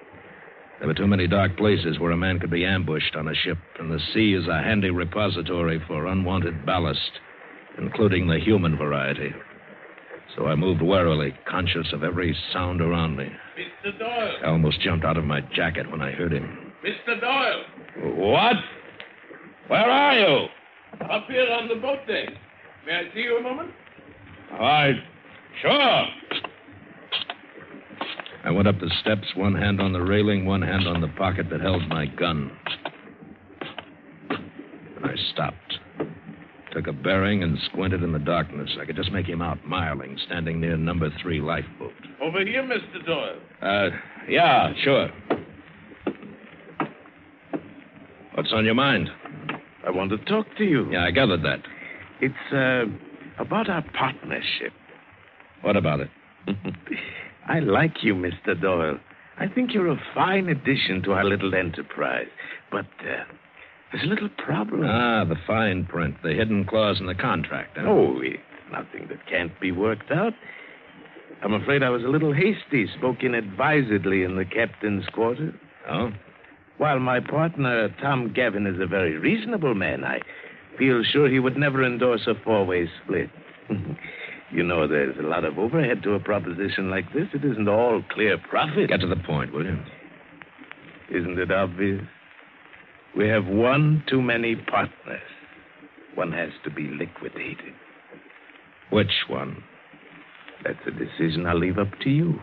There 0.80 0.88
were 0.88 0.94
too 0.94 1.08
many 1.08 1.28
dark 1.28 1.58
places 1.58 2.00
where 2.00 2.12
a 2.12 2.18
man 2.18 2.40
could 2.40 2.52
be 2.52 2.66
ambushed 2.66 3.16
on 3.16 3.28
a 3.28 3.36
ship, 3.36 3.58
and 3.80 3.90
the 3.90 4.00
sea 4.14 4.34
is 4.34 4.48
a 4.48 4.62
handy 4.62 4.90
repository 4.90 5.82
for 5.88 6.08
unwanted 6.08 6.66
ballast, 6.66 7.12
including 7.78 8.28
the 8.28 8.40
human 8.40 8.78
variety. 8.78 9.32
So 10.36 10.48
I 10.48 10.56
moved 10.56 10.82
warily, 10.82 11.34
conscious 11.50 11.88
of 11.94 12.04
every 12.04 12.36
sound 12.52 12.82
around 12.82 13.16
me. 13.16 13.30
Mr. 13.86 13.98
Doyle! 13.98 14.36
I 14.44 14.48
almost 14.48 14.82
jumped 14.82 15.06
out 15.06 15.18
of 15.18 15.24
my 15.24 15.42
jacket 15.56 15.90
when 15.90 16.02
I 16.02 16.12
heard 16.12 16.34
him. 16.34 16.74
Mr. 16.84 17.22
Doyle! 17.22 17.64
What? 18.16 18.56
Where 19.68 19.90
are 19.90 20.20
you? 20.20 20.48
Up 21.02 21.28
here 21.28 21.48
on 21.52 21.68
the 21.68 21.76
boat 21.76 22.00
deck. 22.08 22.30
May 22.86 22.94
I 22.94 23.14
see 23.14 23.22
you 23.22 23.38
a 23.38 23.42
moment? 23.42 23.72
I. 24.52 24.92
Sure. 25.62 26.06
I 28.44 28.52
went 28.52 28.68
up 28.68 28.80
the 28.80 28.92
steps, 29.02 29.28
one 29.36 29.56
hand 29.56 29.82
on 29.82 29.92
the 29.92 30.02
railing, 30.02 30.46
one 30.46 30.62
hand 30.62 30.88
on 30.88 31.02
the 31.02 31.08
pocket 31.10 31.48
that 31.50 31.62
held 31.62 31.88
my 31.88 32.06
gun. 32.06 32.52
I 35.04 35.16
stopped. 35.34 35.80
Took 36.72 36.88
a 36.88 36.94
bearing 36.94 37.42
and 37.42 37.58
squinted 37.72 38.04
in 38.04 38.12
the 38.12 38.20
darkness. 38.20 38.70
I 38.80 38.86
could 38.86 38.96
just 38.96 39.12
make 39.12 39.26
him 39.26 39.42
out, 39.42 39.66
Marling, 39.66 40.18
standing 40.26 40.60
near 40.60 40.78
number 40.78 41.10
three 41.22 41.40
lifeboat. 41.40 41.94
Over 42.22 42.46
here, 42.46 42.64
Mr. 42.64 43.06
Doyle. 43.06 43.40
Uh, 43.62 43.90
yeah, 44.30 44.74
sure. 44.84 45.10
What's 48.36 48.52
on 48.52 48.66
your 48.66 48.76
mind? 48.76 49.10
I 49.86 49.92
want 49.92 50.10
to 50.12 50.18
talk 50.18 50.48
to 50.58 50.64
you. 50.64 50.92
Yeah, 50.92 51.06
I 51.06 51.12
gathered 51.12 51.44
that. 51.44 51.60
It's, 52.22 52.54
uh, 52.54 52.86
about 53.42 53.70
our 53.70 53.84
partnership. 53.98 54.74
What 55.62 55.76
about 55.76 56.00
it? 56.00 56.10
I 57.48 57.60
like 57.60 58.04
you, 58.04 58.16
Mr. 58.16 58.60
Doyle. 58.60 59.00
I 59.38 59.48
think 59.48 59.74
you're 59.74 59.92
a 59.92 60.02
fine 60.14 60.50
addition 60.50 61.04
to 61.04 61.12
our 61.12 61.24
little 61.24 61.54
enterprise. 61.54 62.28
But, 62.72 62.86
uh, 63.02 63.24
there's 63.92 64.04
a 64.04 64.08
little 64.08 64.30
problem. 64.30 64.84
Ah, 64.86 65.24
the 65.26 65.36
fine 65.46 65.86
print, 65.86 66.16
the 66.24 66.34
hidden 66.34 66.66
clause 66.66 67.00
in 67.00 67.06
the 67.06 67.16
contract. 67.16 67.78
Huh? 67.78 67.86
Oh, 67.88 68.20
it's 68.22 68.40
nothing 68.72 69.08
that 69.10 69.26
can't 69.30 69.58
be 69.60 69.72
worked 69.72 70.12
out. 70.12 70.34
I'm 71.44 71.54
afraid 71.54 71.84
I 71.84 71.90
was 71.90 72.04
a 72.04 72.08
little 72.08 72.34
hasty, 72.34 72.88
spoke 72.98 73.24
inadvisedly 73.24 74.24
in 74.24 74.36
the 74.36 74.46
captain's 74.46 75.06
quarters. 75.14 75.54
Oh? 75.90 76.12
While 76.78 77.00
my 77.00 77.20
partner, 77.20 77.90
Tom 78.02 78.34
Gavin, 78.34 78.68
is 78.68 78.80
a 78.82 78.88
very 78.88 79.18
reasonable 79.18 79.76
man, 79.76 80.04
I 80.04 80.20
feel 80.78 81.04
sure 81.04 81.30
he 81.30 81.40
would 81.40 81.58
never 81.58 81.86
endorse 81.86 82.28
a 82.28 82.34
four 82.44 82.66
way 82.66 82.90
split. 83.04 83.30
you 84.52 84.64
know, 84.64 84.88
there's 84.88 85.18
a 85.18 85.24
lot 85.28 85.46
of 85.46 85.58
overhead 85.58 86.04
to 86.04 86.14
a 86.14 86.20
proposition 86.20 86.90
like 86.90 87.12
this. 87.14 87.28
It 87.34 87.46
isn't 87.46 87.70
all 87.70 88.04
clear 88.12 88.38
profit. 88.38 88.90
Get 88.90 89.00
to 89.02 89.08
the 89.08 89.16
point, 89.16 89.54
will 89.54 89.66
you? 89.66 89.80
Isn't 91.10 91.40
it 91.40 91.52
obvious? 91.52 92.02
We 93.16 93.28
have 93.30 93.46
one 93.46 94.04
too 94.10 94.22
many 94.22 94.56
partners. 94.56 95.22
One 96.16 96.32
has 96.34 96.50
to 96.66 96.70
be 96.70 96.90
liquidated. 96.90 97.74
Which 98.92 99.12
one? 99.30 99.64
That's 100.64 100.80
a 100.88 100.92
decision 100.92 101.46
I'll 101.46 101.60
leave 101.60 101.78
up 101.78 101.92
to 102.04 102.10
you. 102.10 102.40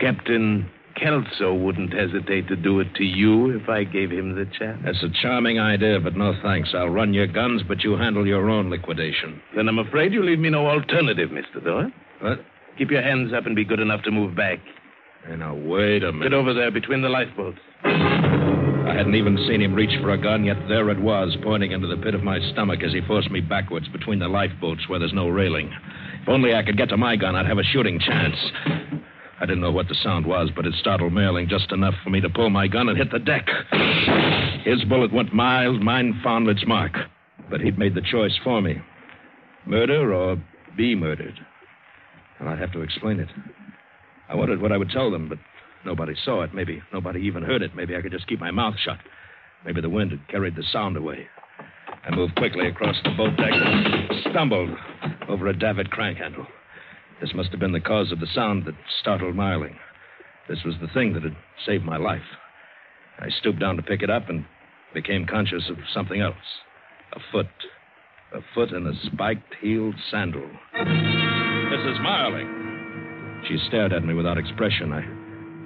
Captain 0.00 0.70
Kelso 0.98 1.54
wouldn't 1.54 1.92
hesitate 1.92 2.48
to 2.48 2.56
do 2.56 2.80
it 2.80 2.94
to 2.96 3.04
you 3.04 3.50
if 3.50 3.68
I 3.68 3.84
gave 3.84 4.10
him 4.10 4.34
the 4.34 4.46
chance. 4.58 4.80
That's 4.84 5.02
a 5.02 5.08
charming 5.22 5.60
idea, 5.60 6.00
but 6.00 6.16
no 6.16 6.34
thanks. 6.42 6.70
I'll 6.74 6.88
run 6.88 7.14
your 7.14 7.26
guns, 7.26 7.62
but 7.66 7.84
you 7.84 7.96
handle 7.96 8.26
your 8.26 8.50
own 8.50 8.70
liquidation. 8.70 9.40
Then 9.54 9.68
I'm 9.68 9.78
afraid 9.78 10.12
you 10.12 10.22
leave 10.22 10.38
me 10.38 10.50
no 10.50 10.66
alternative, 10.66 11.30
Mr. 11.30 11.64
Doyle. 11.64 11.90
What? 12.20 12.40
Keep 12.76 12.90
your 12.90 13.02
hands 13.02 13.32
up 13.32 13.46
and 13.46 13.54
be 13.54 13.64
good 13.64 13.80
enough 13.80 14.02
to 14.02 14.10
move 14.10 14.36
back. 14.36 14.58
Hey, 15.26 15.36
now, 15.36 15.54
wait 15.54 16.02
a 16.02 16.12
minute. 16.12 16.30
Get 16.30 16.34
over 16.34 16.54
there 16.54 16.70
between 16.70 17.02
the 17.02 17.08
lifeboats. 17.08 17.58
I 17.84 18.94
hadn't 18.94 19.14
even 19.14 19.36
seen 19.46 19.60
him 19.60 19.74
reach 19.74 20.00
for 20.00 20.12
a 20.12 20.18
gun, 20.18 20.44
yet 20.44 20.56
there 20.68 20.88
it 20.90 20.98
was, 20.98 21.36
pointing 21.42 21.72
into 21.72 21.86
the 21.86 21.96
pit 21.96 22.14
of 22.14 22.22
my 22.22 22.38
stomach 22.52 22.80
as 22.82 22.92
he 22.92 23.00
forced 23.06 23.30
me 23.30 23.40
backwards 23.40 23.86
between 23.88 24.18
the 24.18 24.28
lifeboats 24.28 24.88
where 24.88 24.98
there's 24.98 25.12
no 25.12 25.28
railing. 25.28 25.70
If 26.22 26.28
only 26.28 26.54
I 26.54 26.62
could 26.62 26.76
get 26.76 26.88
to 26.90 26.96
my 26.96 27.16
gun, 27.16 27.36
I'd 27.36 27.46
have 27.46 27.58
a 27.58 27.64
shooting 27.64 28.00
chance. 28.00 28.36
I 29.40 29.46
didn't 29.46 29.60
know 29.60 29.70
what 29.70 29.88
the 29.88 29.94
sound 29.94 30.26
was, 30.26 30.50
but 30.54 30.66
it 30.66 30.74
startled 30.80 31.12
Marling 31.12 31.48
just 31.48 31.70
enough 31.70 31.94
for 32.02 32.10
me 32.10 32.20
to 32.20 32.28
pull 32.28 32.50
my 32.50 32.66
gun 32.66 32.88
and 32.88 32.98
hit 32.98 33.12
the 33.12 33.20
deck. 33.20 33.46
His 34.64 34.82
bullet 34.84 35.12
went 35.12 35.32
miles, 35.32 35.80
mine 35.80 36.20
found 36.24 36.48
its 36.48 36.66
mark. 36.66 36.92
But 37.48 37.60
he'd 37.60 37.78
made 37.78 37.94
the 37.94 38.02
choice 38.02 38.36
for 38.42 38.60
me 38.60 38.80
murder 39.68 40.14
or 40.14 40.42
be 40.76 40.94
murdered. 40.94 41.38
And 42.38 42.48
I'd 42.48 42.58
have 42.58 42.72
to 42.72 42.80
explain 42.80 43.20
it. 43.20 43.28
I 44.28 44.34
wondered 44.34 44.60
what 44.60 44.72
I 44.72 44.76
would 44.76 44.90
tell 44.90 45.10
them, 45.10 45.28
but 45.28 45.38
nobody 45.84 46.14
saw 46.24 46.42
it. 46.42 46.54
Maybe 46.54 46.82
nobody 46.92 47.20
even 47.20 47.42
heard 47.42 47.62
it. 47.62 47.74
Maybe 47.74 47.96
I 47.96 48.02
could 48.02 48.12
just 48.12 48.26
keep 48.26 48.40
my 48.40 48.50
mouth 48.50 48.74
shut. 48.78 48.98
Maybe 49.64 49.80
the 49.80 49.90
wind 49.90 50.10
had 50.10 50.26
carried 50.28 50.56
the 50.56 50.62
sound 50.72 50.96
away. 50.96 51.26
I 52.04 52.14
moved 52.14 52.36
quickly 52.36 52.68
across 52.68 52.96
the 53.04 53.10
boat 53.10 53.36
deck 53.36 53.52
and 53.52 54.10
stumbled 54.30 54.70
over 55.28 55.48
a 55.48 55.58
davit 55.58 55.90
crank 55.90 56.18
handle. 56.18 56.46
This 57.20 57.34
must 57.34 57.50
have 57.50 57.60
been 57.60 57.72
the 57.72 57.80
cause 57.80 58.12
of 58.12 58.20
the 58.20 58.26
sound 58.32 58.64
that 58.66 58.74
startled 59.00 59.34
Marling. 59.34 59.76
This 60.48 60.62
was 60.64 60.74
the 60.80 60.88
thing 60.88 61.12
that 61.14 61.24
had 61.24 61.36
saved 61.66 61.84
my 61.84 61.96
life. 61.96 62.22
I 63.18 63.28
stooped 63.28 63.58
down 63.58 63.76
to 63.76 63.82
pick 63.82 64.02
it 64.02 64.10
up 64.10 64.28
and 64.28 64.44
became 64.94 65.26
conscious 65.26 65.68
of 65.68 65.76
something 65.92 66.20
else. 66.20 66.36
A 67.12 67.20
foot. 67.32 67.48
A 68.32 68.40
foot 68.54 68.70
in 68.70 68.86
a 68.86 68.92
spiked 69.04 69.54
heeled 69.60 69.96
sandal. 70.10 70.48
Mrs. 70.76 72.00
Marling. 72.02 73.44
She 73.48 73.58
stared 73.66 73.92
at 73.92 74.04
me 74.04 74.14
without 74.14 74.38
expression. 74.38 74.92
I 74.92 75.02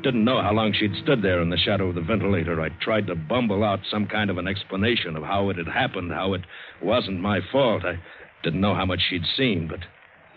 didn't 0.02 0.25
know 0.25 0.40
how 0.40 0.52
long 0.52 0.73
she'd 0.73 0.97
stood 1.02 1.23
there 1.23 1.40
in 1.42 1.50
the 1.50 1.56
shadow 1.56 1.88
of 1.88 1.94
the 1.94 2.00
ventilator. 2.00 2.61
I 2.61 2.71
tried 2.80 3.06
to 3.09 3.14
bumble 3.14 3.62
out 3.62 3.80
some 3.90 4.06
kind 4.06 4.30
of 4.30 4.38
an 4.38 4.49
explanation 4.49 5.16
of 5.16 5.23
how 5.23 5.50
it 5.50 5.56
had 5.56 5.68
happened, 5.68 6.12
how 6.12 6.32
it 6.35 6.42
wasn't 6.82 7.21
my 7.21 7.40
fault. 7.52 7.85
I 7.85 7.99
didn't 8.42 8.61
know 8.61 8.75
how 8.75 8.87
much 8.87 9.00
she'd 9.09 9.26
seen, 9.37 9.68
but 9.68 9.80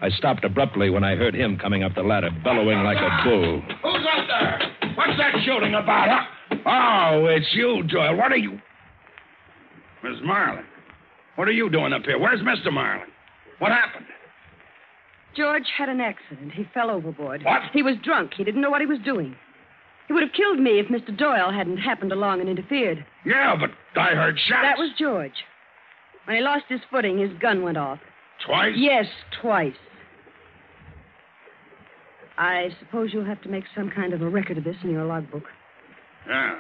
I 0.02 0.10
stopped 0.10 0.44
abruptly 0.44 0.90
when 0.90 1.04
I 1.04 1.16
heard 1.16 1.34
him 1.34 1.58
coming 1.58 1.84
up 1.84 1.96
the 1.96 2.04
ladder, 2.04 2.30
bellowing 2.44 2.84
like 2.84 2.98
a 2.98 3.24
bull. 3.24 3.62
Who's 3.62 4.06
up 4.06 4.28
there? 4.28 4.92
What's 4.96 5.18
that 5.18 5.34
shooting 5.46 5.74
about, 5.74 6.10
huh? 6.10 6.56
Oh, 6.66 7.26
it's 7.28 7.48
you, 7.54 7.84
Doyle. 7.84 8.16
What 8.16 8.32
are 8.32 8.38
you. 8.38 8.60
Miss 10.04 10.20
Marling, 10.24 10.66
what 11.36 11.48
are 11.48 11.52
you 11.54 11.70
doing 11.70 11.92
up 11.94 12.04
here? 12.04 12.20
Where's 12.20 12.42
Mr. 12.42 12.72
Marling? 12.72 13.10
What 13.60 13.72
happened? 13.72 14.06
George 15.36 15.66
had 15.78 15.90
an 15.90 16.00
accident. 16.00 16.52
He 16.54 16.66
fell 16.74 16.92
overboard. 16.92 17.44
What? 17.44 17.62
He 17.74 17.82
was 17.82 17.96
drunk. 18.04 18.34
He 18.38 18.44
didn't 18.44 18.62
know 18.62 18.70
what 18.70 18.82
he 18.82 18.88
was 18.88 19.00
doing. 19.04 19.36
He 20.08 20.14
would 20.14 20.22
have 20.24 20.34
killed 20.34 20.60
me 20.60 20.80
if 20.80 20.88
Mr. 20.88 21.18
Doyle 21.18 21.52
hadn't 21.52 21.78
happened 21.78 22.12
along 22.12 22.40
and 22.40 22.50
interfered. 22.50 23.04
Yeah, 23.26 23.56
but 23.60 23.72
I 24.00 24.10
heard 24.14 24.38
shots. 24.38 24.62
That 24.62 24.78
was 24.78 24.92
George. 24.98 25.34
When 26.26 26.38
he 26.38 26.44
lost 26.44 26.66
his 26.70 26.82
footing, 26.92 27.18
his 27.18 27.32
gun 27.40 27.64
went 27.64 27.78
off. 27.78 28.00
Twice? 28.46 28.74
Yes, 28.78 29.06
twice. 29.42 29.74
I 32.38 32.70
suppose 32.80 33.12
you'll 33.14 33.26
have 33.26 33.42
to 33.44 33.50
make 33.50 33.64
some 33.76 33.90
kind 33.90 34.14
of 34.14 34.22
a 34.22 34.30
record 34.30 34.58
of 34.58 34.64
this 34.64 34.76
in 34.84 34.90
your 34.92 35.06
logbook. 35.06 35.44
Yeah. 36.28 36.56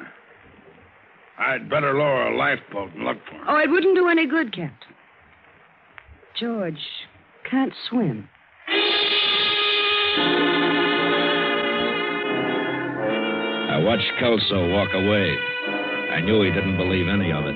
I'd 1.37 1.69
better 1.69 1.93
lower 1.93 2.27
a 2.27 2.37
lifeboat 2.37 2.93
and 2.93 3.03
look 3.03 3.17
for 3.25 3.35
him. 3.35 3.43
Oh, 3.47 3.57
it 3.57 3.69
wouldn't 3.69 3.95
do 3.95 4.07
any 4.07 4.25
good, 4.25 4.53
Captain. 4.53 4.95
George 6.39 6.79
can't 7.49 7.73
swim. 7.89 8.29
I 13.67 13.77
watched 13.83 14.11
Kelso 14.19 14.69
walk 14.71 14.93
away. 14.93 15.37
I 16.11 16.21
knew 16.21 16.41
he 16.43 16.51
didn't 16.51 16.77
believe 16.77 17.09
any 17.09 17.31
of 17.33 17.45
it. 17.45 17.55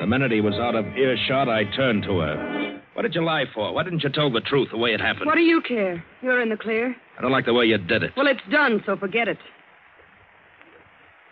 The 0.00 0.06
minute 0.06 0.30
he 0.32 0.42
was 0.42 0.54
out 0.54 0.74
of 0.74 0.86
earshot, 0.96 1.48
I 1.48 1.64
turned 1.74 2.02
to 2.04 2.18
her. 2.18 2.61
What 2.94 3.02
did 3.02 3.14
you 3.14 3.24
lie 3.24 3.44
for? 3.54 3.72
Why 3.72 3.84
didn't 3.84 4.02
you 4.02 4.10
tell 4.10 4.30
the 4.30 4.40
truth 4.40 4.68
the 4.70 4.78
way 4.78 4.92
it 4.92 5.00
happened? 5.00 5.26
What 5.26 5.36
do 5.36 5.40
you 5.40 5.62
care? 5.62 6.04
You're 6.20 6.42
in 6.42 6.50
the 6.50 6.56
clear. 6.56 6.94
I 7.18 7.22
don't 7.22 7.32
like 7.32 7.46
the 7.46 7.54
way 7.54 7.64
you 7.64 7.78
did 7.78 8.02
it. 8.02 8.12
Well, 8.16 8.26
it's 8.26 8.40
done, 8.50 8.82
so 8.84 8.96
forget 8.96 9.28
it. 9.28 9.38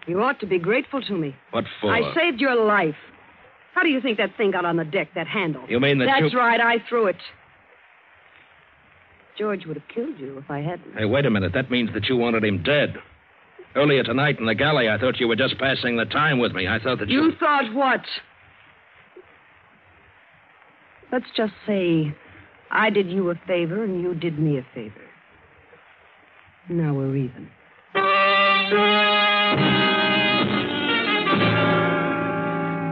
You 0.07 0.23
ought 0.23 0.41
to 0.41 0.47
be 0.47 0.59
grateful 0.59 1.03
to 1.03 1.13
me. 1.13 1.37
What 1.51 1.65
for? 1.81 1.93
I 1.93 2.15
saved 2.15 2.41
your 2.41 2.55
life. 2.55 2.97
How 3.75 3.83
do 3.83 3.89
you 3.89 4.01
think 4.01 4.17
that 4.19 4.37
thing 4.37 4.51
got 4.51 4.65
on 4.65 4.77
the 4.77 4.85
deck, 4.85 5.09
that 5.15 5.27
handle? 5.27 5.63
You 5.69 5.79
mean 5.79 5.99
that 5.99 6.07
That's 6.07 6.33
you... 6.33 6.39
right, 6.39 6.61
I 6.61 6.79
threw 6.89 7.07
it. 7.07 7.17
George 9.39 9.67
would 9.67 9.77
have 9.77 9.89
killed 9.89 10.19
you 10.19 10.39
if 10.39 10.51
I 10.51 10.61
hadn't. 10.61 10.95
Hey, 10.97 11.05
wait 11.05 11.25
a 11.25 11.31
minute. 11.31 11.53
That 11.53 11.71
means 11.71 11.91
that 11.95 12.07
you 12.09 12.17
wanted 12.17 12.45
him 12.45 12.63
dead. 12.63 12.97
Earlier 13.77 14.03
tonight 14.03 14.39
in 14.41 14.47
the 14.47 14.55
galley, 14.55 14.89
I 14.89 14.99
thought 14.99 15.21
you 15.21 15.29
were 15.29 15.37
just 15.37 15.57
passing 15.59 15.97
the 15.97 16.05
time 16.05 16.39
with 16.39 16.53
me. 16.53 16.67
I 16.67 16.81
thought 16.81 16.99
that 16.99 17.09
you. 17.09 17.23
You 17.23 17.33
thought 17.39 17.73
what? 17.73 18.03
Let's 21.13 21.27
just 21.37 21.53
say 21.67 22.15
I 22.71 22.91
did 22.91 23.11
you 23.11 23.31
a 23.31 23.35
favor 23.47 23.83
and 23.83 24.01
you 24.01 24.15
did 24.15 24.39
me 24.39 24.59
a 24.59 24.67
favor. 24.75 24.95
Now 26.69 26.95
we're 26.95 27.17
even. 27.17 27.51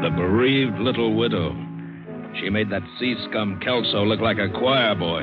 The 0.02 0.10
bereaved 0.16 0.78
little 0.80 1.14
widow. 1.14 1.54
She 2.40 2.50
made 2.50 2.70
that 2.70 2.82
sea 2.98 3.14
scum 3.28 3.60
Kelso 3.62 4.04
look 4.04 4.20
like 4.20 4.38
a 4.38 4.48
choir 4.48 4.96
boy. 4.96 5.22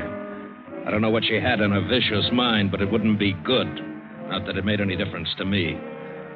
I 0.86 0.92
don't 0.92 1.02
know 1.02 1.10
what 1.10 1.26
she 1.26 1.36
had 1.36 1.60
in 1.60 1.72
her 1.72 1.86
vicious 1.88 2.30
mind, 2.32 2.72
but 2.72 2.82
it 2.82 2.90
wouldn't 2.90 3.20
be 3.20 3.34
good. 3.44 3.68
Not 4.30 4.46
that 4.46 4.58
it 4.58 4.66
made 4.66 4.80
any 4.80 4.96
difference 4.96 5.30
to 5.38 5.46
me. 5.46 5.78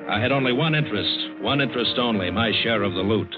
I 0.10 0.20
had 0.20 0.32
only 0.32 0.52
one 0.54 0.76
interest, 0.76 1.42
one 1.42 1.62
interest 1.62 1.98
only, 1.98 2.32
my 2.32 2.52
share 2.64 2.84
of 2.84 2.94
the 2.94 3.02
loot. 3.02 3.34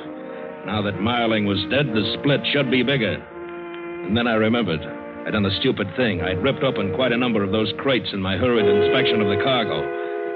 Now 0.66 0.82
that 0.84 1.02
Marling 1.02 1.46
was 1.46 1.60
dead, 1.70 1.88
the 1.88 2.18
split 2.20 2.42
should 2.54 2.70
be 2.70 2.84
bigger. 2.84 3.14
And 3.14 4.16
then 4.16 4.28
I 4.28 4.34
remembered. 4.34 4.82
I'd 5.26 5.34
done 5.34 5.46
a 5.46 5.60
stupid 5.60 5.88
thing. 5.96 6.22
I'd 6.22 6.42
ripped 6.42 6.64
open 6.64 6.96
quite 6.96 7.12
a 7.12 7.18
number 7.18 7.44
of 7.44 7.52
those 7.52 7.72
crates 7.78 8.10
in 8.14 8.22
my 8.22 8.38
hurried 8.38 8.66
inspection 8.66 9.22
of 9.22 9.28
the 9.30 9.44
cargo, 9.44 9.82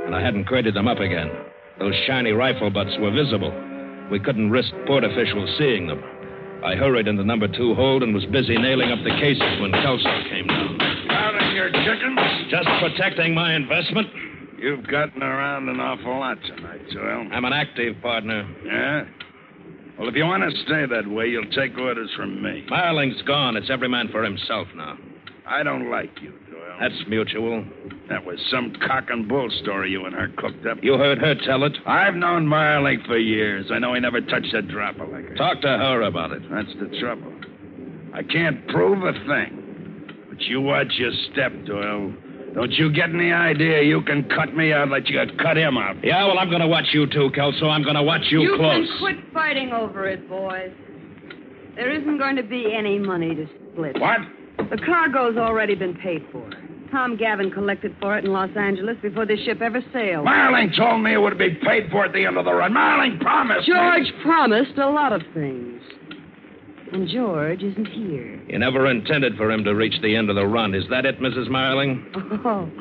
and 0.05 0.15
I 0.15 0.21
hadn't 0.21 0.45
crated 0.45 0.75
them 0.75 0.87
up 0.87 0.99
again. 0.99 1.29
Those 1.79 1.95
shiny 2.07 2.31
rifle 2.31 2.69
butts 2.69 2.95
were 2.99 3.11
visible. 3.11 3.53
We 4.11 4.19
couldn't 4.19 4.51
risk 4.51 4.71
port 4.85 5.03
officials 5.03 5.49
seeing 5.57 5.87
them. 5.87 6.01
I 6.63 6.75
hurried 6.75 7.07
into 7.07 7.23
number 7.23 7.47
two 7.47 7.75
hold 7.75 8.01
and 8.01 8.13
was 8.13 8.25
busy 8.25 8.57
nailing 8.57 8.91
up 8.91 8.99
the 9.03 9.17
cases 9.21 9.61
when 9.61 9.71
Kelso 9.71 10.09
came 10.29 10.47
down. 10.47 10.77
Counting 11.09 11.55
your 11.55 11.69
chickens? 11.69 12.19
Just 12.49 12.67
protecting 12.79 13.33
my 13.33 13.55
investment. 13.55 14.07
You've 14.57 14.87
gotten 14.87 15.21
around 15.21 15.69
an 15.69 15.79
awful 15.79 16.17
lot 16.17 16.37
tonight, 16.47 16.81
Doyle. 16.91 17.27
I'm 17.31 17.45
an 17.45 17.53
active 17.53 18.01
partner. 18.01 18.47
Yeah? 18.63 19.05
Well, 19.97 20.09
if 20.09 20.15
you 20.15 20.25
want 20.25 20.43
to 20.43 20.61
stay 20.63 20.85
that 20.85 21.07
way, 21.07 21.27
you'll 21.27 21.49
take 21.51 21.77
orders 21.77 22.11
from 22.15 22.41
me. 22.43 22.65
Marling's 22.69 23.21
gone. 23.21 23.55
It's 23.55 23.69
every 23.69 23.87
man 23.87 24.09
for 24.09 24.23
himself 24.23 24.67
now. 24.75 24.97
I 25.47 25.63
don't 25.63 25.89
like 25.89 26.21
you, 26.21 26.31
Doyle. 26.51 26.77
That's 26.79 27.03
mutual. 27.07 27.63
That 28.09 28.25
was 28.25 28.39
some 28.51 28.75
cock 28.85 29.05
and 29.09 29.27
bull 29.27 29.49
story 29.61 29.91
you 29.91 30.05
and 30.05 30.13
her 30.13 30.27
cooked 30.37 30.65
up. 30.65 30.79
You 30.81 30.97
heard 30.97 31.19
her 31.19 31.35
tell 31.45 31.63
it. 31.63 31.77
I've 31.85 32.15
known 32.15 32.45
Marling 32.47 33.03
for 33.05 33.17
years. 33.17 33.67
I 33.71 33.79
know 33.79 33.93
he 33.93 33.99
never 33.99 34.21
touched 34.21 34.53
a 34.53 34.61
drop 34.61 34.99
of 34.99 35.09
liquor. 35.09 35.35
Talk 35.35 35.61
to 35.61 35.67
her 35.67 36.01
about 36.01 36.31
it. 36.31 36.41
That's 36.49 36.73
the 36.79 36.99
trouble. 36.99 37.31
I 38.13 38.23
can't 38.23 38.67
prove 38.67 39.03
a 39.03 39.13
thing. 39.27 40.09
But 40.29 40.41
you 40.41 40.61
watch 40.61 40.93
your 40.97 41.11
step, 41.31 41.53
Doyle. 41.65 42.13
Don't 42.55 42.71
you 42.71 42.89
get 42.91 43.09
any 43.09 43.31
idea 43.33 43.81
you 43.83 44.01
can 44.01 44.23
cut 44.29 44.55
me 44.55 44.71
out 44.71 44.87
like 44.89 45.09
you 45.09 45.19
could 45.19 45.37
cut 45.37 45.57
him 45.57 45.77
out? 45.77 45.97
Yeah, 46.03 46.25
well, 46.25 46.39
I'm 46.39 46.47
going 46.49 46.61
to 46.61 46.67
watch 46.67 46.85
you 46.93 47.05
too, 47.05 47.29
Kelso. 47.35 47.67
I'm 47.67 47.83
going 47.83 47.95
to 47.95 48.03
watch 48.03 48.21
you, 48.29 48.41
You 48.41 48.55
close. 48.57 48.87
can 48.87 48.97
quit 48.99 49.33
fighting 49.33 49.73
over 49.73 50.07
it, 50.07 50.27
boys. 50.29 50.71
There 51.75 51.91
isn't 51.91 52.17
going 52.17 52.37
to 52.37 52.43
be 52.43 52.73
any 52.73 52.97
money 52.97 53.35
to 53.35 53.45
split. 53.73 53.99
What? 53.99 54.19
The 54.69 54.77
cargo's 54.85 55.35
already 55.37 55.75
been 55.75 55.95
paid 55.95 56.25
for. 56.31 56.49
Tom 56.91 57.17
Gavin 57.17 57.51
collected 57.51 57.93
for 57.99 58.17
it 58.17 58.23
in 58.23 58.31
Los 58.31 58.55
Angeles 58.55 58.95
before 59.01 59.25
this 59.25 59.39
ship 59.41 59.61
ever 59.61 59.81
sailed. 59.91 60.23
Marling 60.23 60.71
told 60.77 61.01
me 61.03 61.13
it 61.13 61.17
would 61.17 61.37
be 61.37 61.49
paid 61.55 61.91
for 61.91 62.05
at 62.05 62.13
the 62.13 62.25
end 62.25 62.37
of 62.37 62.45
the 62.45 62.53
run. 62.53 62.73
Marling 62.73 63.19
promised. 63.19 63.67
me- 63.67 63.73
George 63.75 64.13
promised 64.23 64.77
a 64.77 64.89
lot 64.89 65.11
of 65.11 65.21
things. 65.33 65.74
And 66.91 67.07
George 67.07 67.63
isn't 67.63 67.87
here. 67.87 68.39
You 68.47 68.59
never 68.59 68.87
intended 68.89 69.35
for 69.37 69.51
him 69.51 69.63
to 69.63 69.73
reach 69.73 69.99
the 70.01 70.15
end 70.15 70.29
of 70.29 70.35
the 70.35 70.45
run. 70.45 70.73
Is 70.75 70.85
that 70.89 71.05
it, 71.05 71.19
Mrs. 71.19 71.49
Marling? 71.49 72.05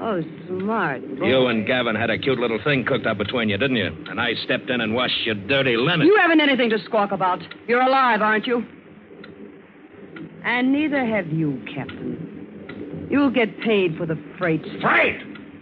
Oh, 0.00 0.20
oh, 0.20 0.22
smart. 0.46 1.00
boy. 1.18 1.26
You 1.26 1.46
and 1.48 1.66
Gavin 1.66 1.96
had 1.96 2.08
a 2.08 2.16
cute 2.16 2.38
little 2.38 2.60
thing 2.62 2.84
cooked 2.84 3.04
up 3.04 3.18
between 3.18 3.48
you, 3.48 3.58
didn't 3.58 3.76
you? 3.76 3.86
And 4.08 4.20
I 4.20 4.34
stepped 4.44 4.70
in 4.70 4.80
and 4.80 4.94
washed 4.94 5.26
your 5.26 5.34
dirty 5.34 5.76
linen. 5.76 6.06
You 6.06 6.16
haven't 6.20 6.40
anything 6.40 6.70
to 6.70 6.78
squawk 6.84 7.10
about. 7.10 7.42
You're 7.66 7.80
alive, 7.80 8.22
aren't 8.22 8.46
you? 8.46 8.64
And 10.44 10.72
neither 10.72 11.04
have 11.04 11.26
you, 11.32 11.60
Captain. 11.74 13.06
You'll 13.10 13.30
get 13.30 13.60
paid 13.60 13.96
for 13.96 14.06
the 14.06 14.16
freight. 14.38 14.62
Freight? 14.80 15.20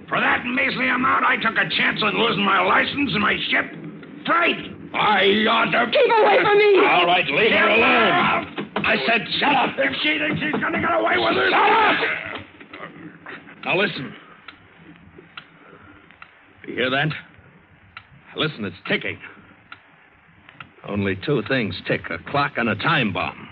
For 0.08 0.20
that 0.20 0.44
measly 0.44 0.88
amount, 0.88 1.24
I 1.24 1.36
took 1.36 1.56
a 1.56 1.68
chance 1.70 2.02
on 2.02 2.18
losing 2.18 2.44
my 2.44 2.60
license 2.60 3.12
and 3.14 3.22
my 3.22 3.36
ship? 3.48 3.64
Freight? 4.26 4.75
I 4.96 5.44
ought 5.48 5.70
to. 5.70 5.90
Keep 5.90 6.10
away 6.10 6.38
from 6.42 6.58
me! 6.58 6.86
All 6.88 7.06
right, 7.06 7.26
leave 7.26 7.52
her 7.52 7.68
alone. 7.68 8.70
I 8.76 8.96
said, 9.06 9.26
shut 9.38 9.54
up. 9.54 9.74
If 9.78 9.94
she 10.02 10.18
thinks 10.18 10.40
she's 10.40 10.60
going 10.60 10.72
to 10.72 10.80
get 10.80 10.92
away 10.92 11.18
with 11.18 11.36
it. 11.36 11.50
Shut 11.50 11.70
up! 11.70 11.96
Now 13.64 13.76
listen. 13.78 14.14
You 16.66 16.74
hear 16.74 16.90
that? 16.90 17.08
Listen, 18.36 18.64
it's 18.64 18.76
ticking. 18.86 19.18
Only 20.86 21.16
two 21.16 21.42
things 21.48 21.74
tick 21.86 22.02
a 22.10 22.18
clock 22.30 22.52
and 22.56 22.68
a 22.68 22.76
time 22.76 23.12
bomb. 23.12 23.48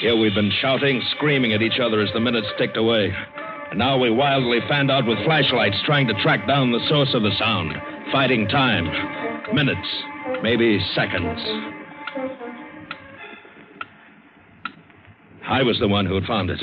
Here 0.00 0.16
we've 0.16 0.34
been 0.34 0.52
shouting, 0.60 1.00
screaming 1.16 1.52
at 1.52 1.62
each 1.62 1.78
other 1.80 2.00
as 2.00 2.12
the 2.12 2.20
minutes 2.20 2.48
ticked 2.58 2.76
away. 2.76 3.14
And 3.70 3.78
now 3.78 3.96
we 3.96 4.10
wildly 4.10 4.58
fanned 4.68 4.90
out 4.90 5.06
with 5.06 5.22
flashlights, 5.24 5.76
trying 5.86 6.08
to 6.08 6.14
track 6.22 6.46
down 6.46 6.72
the 6.72 6.84
source 6.88 7.14
of 7.14 7.22
the 7.22 7.30
sound. 7.38 7.72
Fighting 8.12 8.46
time. 8.46 8.84
Minutes, 9.54 9.88
maybe 10.42 10.78
seconds. 10.94 11.40
I 15.48 15.62
was 15.62 15.78
the 15.80 15.88
one 15.88 16.04
who 16.04 16.14
had 16.16 16.24
found 16.24 16.50
it. 16.50 16.62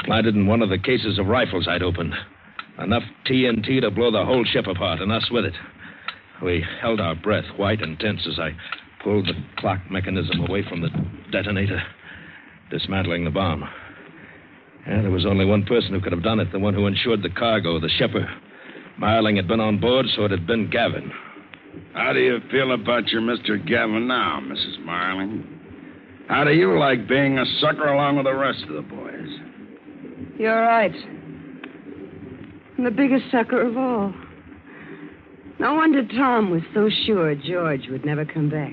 Planted 0.00 0.34
in 0.34 0.48
one 0.48 0.60
of 0.60 0.70
the 0.70 0.78
cases 0.78 1.20
of 1.20 1.26
rifles 1.26 1.68
I'd 1.68 1.84
opened. 1.84 2.14
Enough 2.80 3.04
TNT 3.24 3.80
to 3.80 3.92
blow 3.92 4.10
the 4.10 4.24
whole 4.24 4.44
ship 4.44 4.66
apart, 4.66 5.00
and 5.00 5.12
us 5.12 5.30
with 5.30 5.44
it. 5.44 5.54
We 6.42 6.64
held 6.80 7.00
our 7.00 7.14
breath, 7.14 7.44
white 7.56 7.80
and 7.80 7.96
tense, 8.00 8.26
as 8.26 8.40
I 8.40 8.50
pulled 9.04 9.26
the 9.26 9.34
clock 9.58 9.78
mechanism 9.88 10.40
away 10.40 10.64
from 10.68 10.80
the 10.80 10.90
detonator, 11.30 11.80
dismantling 12.70 13.24
the 13.24 13.30
bomb. 13.30 13.62
And 14.84 15.04
there 15.04 15.12
was 15.12 15.26
only 15.26 15.44
one 15.44 15.64
person 15.64 15.92
who 15.92 16.00
could 16.00 16.12
have 16.12 16.24
done 16.24 16.40
it, 16.40 16.50
the 16.50 16.58
one 16.58 16.74
who 16.74 16.88
insured 16.88 17.22
the 17.22 17.30
cargo, 17.30 17.78
the 17.78 17.88
shipper. 17.88 18.28
Marling 18.98 19.36
had 19.36 19.48
been 19.48 19.60
on 19.60 19.78
board, 19.78 20.06
so 20.14 20.24
it 20.24 20.30
had 20.30 20.46
been 20.46 20.70
Gavin. 20.70 21.10
How 21.94 22.12
do 22.12 22.20
you 22.20 22.40
feel 22.50 22.72
about 22.72 23.08
your 23.08 23.22
Mr. 23.22 23.64
Gavin 23.66 24.06
now, 24.06 24.40
Mrs. 24.42 24.84
Marling? 24.84 25.46
How 26.28 26.44
do 26.44 26.52
you 26.52 26.78
like 26.78 27.08
being 27.08 27.38
a 27.38 27.44
sucker 27.60 27.88
along 27.88 28.16
with 28.16 28.26
the 28.26 28.34
rest 28.34 28.62
of 28.68 28.74
the 28.74 28.82
boys? 28.82 29.28
You're 30.38 30.60
right. 30.60 30.94
I'm 32.78 32.84
the 32.84 32.90
biggest 32.90 33.30
sucker 33.30 33.60
of 33.60 33.76
all. 33.76 34.14
No 35.58 35.74
wonder 35.74 36.06
Tom 36.06 36.50
was 36.50 36.62
so 36.74 36.88
sure 37.06 37.34
George 37.34 37.88
would 37.88 38.04
never 38.04 38.24
come 38.24 38.48
back. 38.48 38.72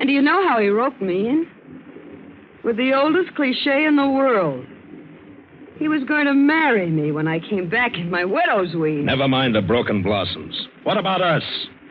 And 0.00 0.08
do 0.08 0.12
you 0.12 0.22
know 0.22 0.48
how 0.48 0.58
he 0.60 0.68
roped 0.68 1.00
me 1.00 1.28
in? 1.28 1.46
With 2.64 2.76
the 2.76 2.92
oldest 2.94 3.34
cliche 3.36 3.84
in 3.84 3.96
the 3.96 4.08
world. 4.08 4.66
He 5.84 5.88
was 5.88 6.02
going 6.04 6.24
to 6.24 6.32
marry 6.32 6.88
me 6.88 7.12
when 7.12 7.28
I 7.28 7.38
came 7.38 7.68
back 7.68 7.92
in 7.98 8.08
my 8.08 8.24
widow's 8.24 8.74
weed. 8.74 9.04
Never 9.04 9.28
mind 9.28 9.54
the 9.54 9.60
broken 9.60 10.02
blossoms. 10.02 10.58
What 10.82 10.96
about 10.96 11.20
us? 11.20 11.42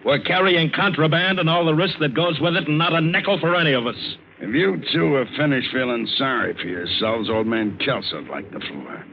We're 0.03 0.17
carrying 0.17 0.71
contraband 0.71 1.37
and 1.37 1.47
all 1.47 1.63
the 1.63 1.75
risk 1.75 1.99
that 1.99 2.15
goes 2.15 2.39
with 2.39 2.55
it, 2.55 2.67
and 2.67 2.79
not 2.79 2.93
a 2.93 3.01
nickel 3.01 3.39
for 3.39 3.55
any 3.55 3.73
of 3.73 3.85
us. 3.85 3.95
If 4.39 4.55
you 4.55 4.81
two 4.91 5.13
have 5.13 5.27
finished 5.37 5.67
feeling 5.71 6.07
sorry 6.17 6.55
for 6.55 6.67
yourselves, 6.67 7.29
old 7.29 7.45
man 7.45 7.77
Kelso'd 7.85 8.29
like 8.29 8.49
the 8.49 8.61
floor. 8.61 9.05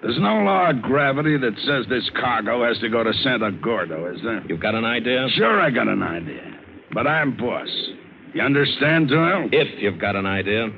There's 0.00 0.18
no 0.18 0.36
law 0.38 0.70
of 0.70 0.80
gravity 0.80 1.36
that 1.36 1.58
says 1.66 1.84
this 1.90 2.08
cargo 2.18 2.66
has 2.66 2.78
to 2.78 2.88
go 2.88 3.04
to 3.04 3.12
Santa 3.22 3.52
Gordo, 3.52 4.10
is 4.14 4.22
there? 4.22 4.42
You've 4.48 4.60
got 4.60 4.74
an 4.74 4.86
idea? 4.86 5.26
Sure, 5.34 5.60
I 5.60 5.68
got 5.68 5.88
an 5.88 6.02
idea. 6.02 6.50
But 6.94 7.06
I'm 7.06 7.36
boss. 7.36 7.68
You 8.32 8.40
understand, 8.40 9.10
Doyle? 9.10 9.50
If 9.52 9.82
you've 9.82 10.00
got 10.00 10.16
an 10.16 10.24
idea. 10.24 10.70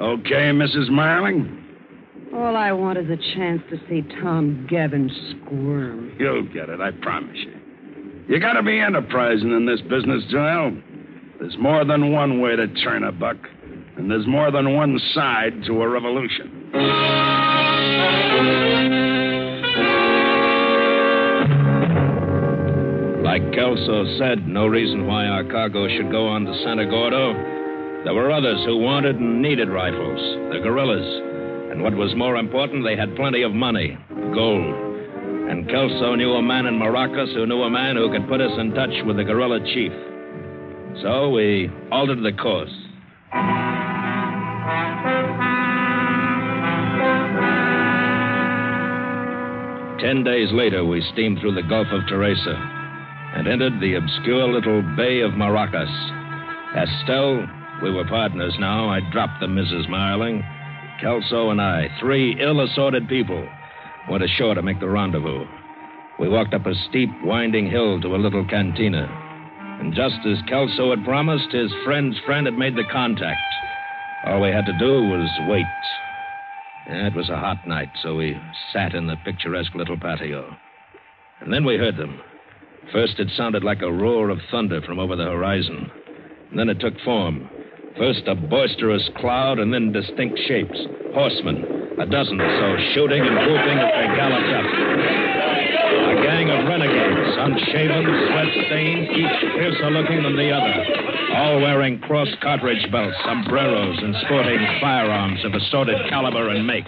Okay, 0.00 0.50
Mrs. 0.50 0.90
Marling? 0.90 1.62
All 2.36 2.54
I 2.54 2.70
want 2.70 2.98
is 2.98 3.08
a 3.08 3.16
chance 3.34 3.62
to 3.70 3.78
see 3.88 4.02
Tom 4.20 4.66
Gavin 4.68 5.10
squirm. 5.30 6.14
You'll 6.18 6.44
get 6.52 6.68
it, 6.68 6.82
I 6.82 6.90
promise 6.90 7.38
you. 7.38 7.54
You 8.28 8.38
gotta 8.38 8.62
be 8.62 8.78
enterprising 8.78 9.52
in 9.52 9.64
this 9.64 9.80
business, 9.80 10.22
Doyle. 10.30 10.76
There's 11.40 11.56
more 11.58 11.86
than 11.86 12.12
one 12.12 12.42
way 12.42 12.54
to 12.54 12.66
turn 12.84 13.04
a 13.04 13.12
buck, 13.12 13.38
and 13.96 14.10
there's 14.10 14.26
more 14.26 14.50
than 14.50 14.74
one 14.74 14.98
side 15.14 15.64
to 15.64 15.80
a 15.80 15.88
revolution. 15.88 16.72
Like 23.24 23.50
Kelso 23.54 24.18
said, 24.18 24.46
no 24.46 24.66
reason 24.66 25.06
why 25.06 25.26
our 25.26 25.44
cargo 25.44 25.88
should 25.88 26.10
go 26.10 26.28
on 26.28 26.44
to 26.44 26.54
Santa 26.64 26.84
Gordo. 26.84 27.32
There 28.04 28.14
were 28.14 28.30
others 28.30 28.62
who 28.66 28.76
wanted 28.76 29.16
and 29.16 29.40
needed 29.40 29.70
rifles, 29.70 30.20
the 30.52 30.60
guerrillas. 30.62 31.25
And 31.76 31.82
what 31.82 31.94
was 31.94 32.16
more 32.16 32.36
important, 32.36 32.84
they 32.84 32.96
had 32.96 33.14
plenty 33.16 33.42
of 33.42 33.52
money, 33.52 33.98
gold. 34.32 34.74
And 35.50 35.68
Kelso 35.68 36.14
knew 36.14 36.32
a 36.32 36.40
man 36.40 36.64
in 36.64 36.72
Maracas 36.72 37.34
who 37.34 37.44
knew 37.44 37.64
a 37.64 37.68
man 37.68 37.96
who 37.96 38.10
could 38.10 38.26
put 38.28 38.40
us 38.40 38.58
in 38.58 38.72
touch 38.72 39.04
with 39.04 39.18
the 39.18 39.24
guerrilla 39.24 39.60
chief. 39.60 39.92
So 41.02 41.28
we 41.28 41.70
altered 41.92 42.22
the 42.22 42.32
course. 42.32 42.72
Ten 50.00 50.24
days 50.24 50.48
later, 50.52 50.82
we 50.82 51.06
steamed 51.12 51.40
through 51.40 51.56
the 51.56 51.68
Gulf 51.68 51.88
of 51.92 52.08
Teresa 52.08 52.56
and 53.36 53.46
entered 53.46 53.78
the 53.82 53.96
obscure 53.96 54.48
little 54.48 54.80
Bay 54.96 55.20
of 55.20 55.32
Maracas. 55.32 55.92
Estelle, 56.74 57.46
we 57.82 57.92
were 57.92 58.08
partners 58.08 58.54
now. 58.58 58.88
I 58.88 59.00
dropped 59.12 59.40
the 59.40 59.46
Mrs. 59.46 59.90
Marling. 59.90 60.42
Kelso 61.00 61.50
and 61.50 61.60
I, 61.60 61.88
three 62.00 62.36
ill 62.40 62.60
assorted 62.60 63.08
people, 63.08 63.46
went 64.08 64.24
ashore 64.24 64.54
to 64.54 64.62
make 64.62 64.80
the 64.80 64.88
rendezvous. 64.88 65.44
We 66.18 66.28
walked 66.28 66.54
up 66.54 66.66
a 66.66 66.74
steep, 66.88 67.10
winding 67.22 67.70
hill 67.70 68.00
to 68.00 68.16
a 68.16 68.16
little 68.16 68.46
cantina. 68.46 69.06
And 69.80 69.94
just 69.94 70.16
as 70.24 70.38
Kelso 70.48 70.90
had 70.90 71.04
promised, 71.04 71.52
his 71.52 71.70
friend's 71.84 72.16
friend 72.24 72.46
had 72.46 72.56
made 72.56 72.76
the 72.76 72.84
contact. 72.90 73.40
All 74.24 74.40
we 74.40 74.48
had 74.48 74.64
to 74.66 74.78
do 74.78 75.02
was 75.02 75.28
wait. 75.48 75.66
Yeah, 76.88 77.08
it 77.08 77.14
was 77.14 77.28
a 77.28 77.36
hot 77.38 77.66
night, 77.66 77.90
so 78.02 78.16
we 78.16 78.40
sat 78.72 78.94
in 78.94 79.06
the 79.06 79.16
picturesque 79.24 79.74
little 79.74 79.98
patio. 79.98 80.56
And 81.40 81.52
then 81.52 81.64
we 81.64 81.76
heard 81.76 81.96
them. 81.96 82.20
First, 82.92 83.18
it 83.18 83.28
sounded 83.36 83.64
like 83.64 83.82
a 83.82 83.92
roar 83.92 84.30
of 84.30 84.38
thunder 84.50 84.80
from 84.80 84.98
over 84.98 85.16
the 85.16 85.24
horizon. 85.24 85.90
And 86.50 86.58
then 86.58 86.68
it 86.70 86.80
took 86.80 86.98
form. 87.04 87.50
First, 87.98 88.24
a 88.26 88.34
boisterous 88.34 89.08
cloud, 89.16 89.58
and 89.58 89.72
then 89.72 89.90
distinct 89.90 90.38
shapes. 90.46 90.78
Horsemen, 91.14 91.64
a 91.98 92.04
dozen 92.04 92.38
or 92.38 92.50
so, 92.60 92.92
shooting 92.92 93.22
and 93.22 93.34
whooping 93.34 93.78
as 93.78 93.90
they 93.96 94.06
galloped 94.16 94.52
up. 94.52 94.66
A 96.06 96.22
gang 96.22 96.50
of 96.50 96.68
renegades, 96.68 97.36
unshaven, 97.40 98.04
sweat-stained, 98.04 99.08
each 99.16 99.40
fiercer 99.56 99.90
looking 99.90 100.22
than 100.22 100.36
the 100.36 100.50
other. 100.50 100.74
All 101.36 101.60
wearing 101.60 101.98
cross 102.00 102.28
cartridge 102.42 102.90
belts, 102.92 103.16
sombreros, 103.24 103.98
and 104.02 104.14
sporting 104.26 104.60
firearms 104.80 105.42
of 105.46 105.54
assorted 105.54 105.96
caliber 106.10 106.50
and 106.50 106.66
make. 106.66 106.84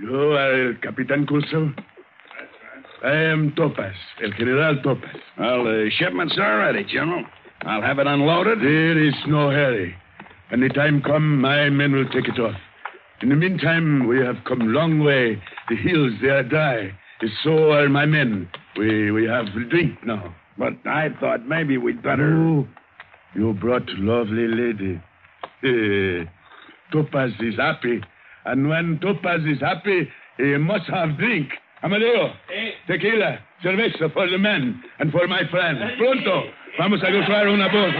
You 0.00 0.32
are 0.32 0.74
Capitan 0.74 1.26
Curso? 1.26 1.74
I 3.02 3.14
am 3.14 3.52
Topaz, 3.56 3.94
El 4.22 4.30
General 4.32 4.82
Topaz. 4.82 5.16
Well, 5.38 5.64
the 5.64 5.90
shipment's 5.96 6.36
all 6.38 6.58
ready, 6.58 6.84
General. 6.84 7.24
I'll 7.62 7.80
have 7.80 7.98
it 7.98 8.06
unloaded. 8.06 8.60
There 8.60 9.02
is 9.02 9.14
no 9.26 9.50
hurry. 9.50 9.94
When 10.50 10.60
the 10.60 10.68
time 10.68 11.00
come, 11.02 11.40
my 11.40 11.70
men 11.70 11.92
will 11.92 12.08
take 12.08 12.28
it 12.28 12.38
off. 12.38 12.56
In 13.22 13.30
the 13.30 13.36
meantime, 13.36 14.06
we 14.06 14.18
have 14.18 14.36
come 14.46 14.72
long 14.72 15.00
way. 15.00 15.42
The 15.68 15.76
hills, 15.76 16.12
they 16.20 16.28
are 16.28 16.42
dry. 16.42 16.92
So 17.44 17.72
are 17.72 17.88
my 17.88 18.06
men. 18.06 18.48
We 18.76 19.10
we 19.10 19.24
have 19.26 19.46
drink 19.70 20.04
now. 20.04 20.34
But 20.58 20.74
I 20.86 21.08
thought 21.20 21.46
maybe 21.46 21.78
we'd 21.78 22.02
better. 22.02 22.34
Oh, 22.34 22.68
you 23.34 23.54
brought 23.54 23.88
lovely 23.98 24.48
lady. 24.48 25.00
Eh, 25.62 26.24
Topaz 26.92 27.32
is 27.40 27.56
happy. 27.56 28.02
And 28.44 28.68
when 28.68 28.98
Topaz 29.00 29.40
is 29.46 29.60
happy, 29.60 30.08
he 30.38 30.56
must 30.56 30.88
have 30.88 31.16
drink. 31.18 31.50
Amadeo, 31.82 32.32
tequila, 32.86 33.38
cerveza 33.62 34.12
for 34.12 34.28
the 34.28 34.38
men 34.38 34.82
and 34.98 35.12
for 35.12 35.26
my 35.26 35.42
friend. 35.50 35.78
Pronto. 35.98 36.50
Vamos 36.78 37.02
a 37.02 37.10
buscar 37.10 37.48
una 37.48 37.68
voz. 37.68 37.94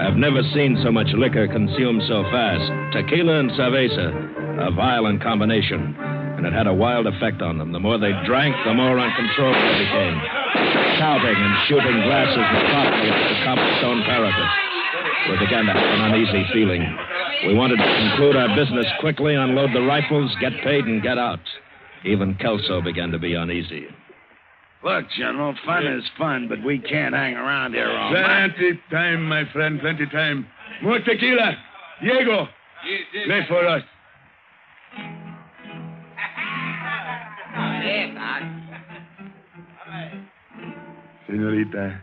I've 0.00 0.16
never 0.16 0.42
seen 0.54 0.78
so 0.82 0.90
much 0.92 1.08
liquor 1.14 1.48
consumed 1.48 2.02
so 2.08 2.22
fast. 2.30 2.64
Tequila 2.92 3.40
and 3.40 3.50
cerveza, 3.52 4.68
a 4.68 4.70
violent 4.70 5.22
combination. 5.22 5.96
And 6.38 6.46
it 6.46 6.52
had 6.52 6.66
a 6.66 6.74
wild 6.74 7.06
effect 7.06 7.42
on 7.42 7.58
them. 7.58 7.72
The 7.72 7.80
more 7.80 7.98
they 7.98 8.12
drank, 8.24 8.54
the 8.64 8.72
more 8.72 8.98
uncontrollable 8.98 9.58
they 9.58 9.84
became. 9.84 10.16
Shouting 11.02 11.34
and 11.34 11.54
shooting 11.66 11.98
glasses 12.06 12.46
with 12.46 12.64
coffee 12.70 13.10
at 13.10 13.18
the 13.26 13.36
cobblestone 13.42 14.02
parapet. 14.06 14.50
We 15.30 15.38
began 15.44 15.66
to 15.66 15.72
have 15.74 15.82
an 15.82 16.14
uneasy 16.14 16.46
feeling. 16.52 16.86
We 17.46 17.54
wanted 17.54 17.76
to 17.76 17.84
conclude 17.84 18.36
our 18.36 18.54
business 18.56 18.86
quickly, 19.00 19.34
unload 19.34 19.70
the 19.72 19.82
rifles, 19.82 20.34
get 20.40 20.52
paid, 20.64 20.84
and 20.84 21.02
get 21.02 21.18
out. 21.18 21.40
Even 22.04 22.34
Kelso 22.34 22.80
began 22.82 23.10
to 23.12 23.18
be 23.18 23.34
uneasy. 23.34 23.86
Look, 24.84 25.06
General, 25.16 25.54
fun 25.64 25.86
is 25.86 26.04
fun, 26.16 26.48
but 26.48 26.62
we 26.64 26.78
can't 26.78 27.14
hang 27.14 27.34
around 27.34 27.74
here 27.74 27.90
all 27.90 28.12
night. 28.12 28.54
Plenty 28.56 28.80
time, 28.90 29.28
my 29.28 29.44
friend, 29.52 29.80
plenty 29.80 30.06
time. 30.06 30.46
More 30.82 30.98
tequila. 31.00 31.56
Diego, 32.02 32.48
play 33.26 33.44
for 33.48 33.66
us. 33.66 33.82
Senorita, 41.26 42.00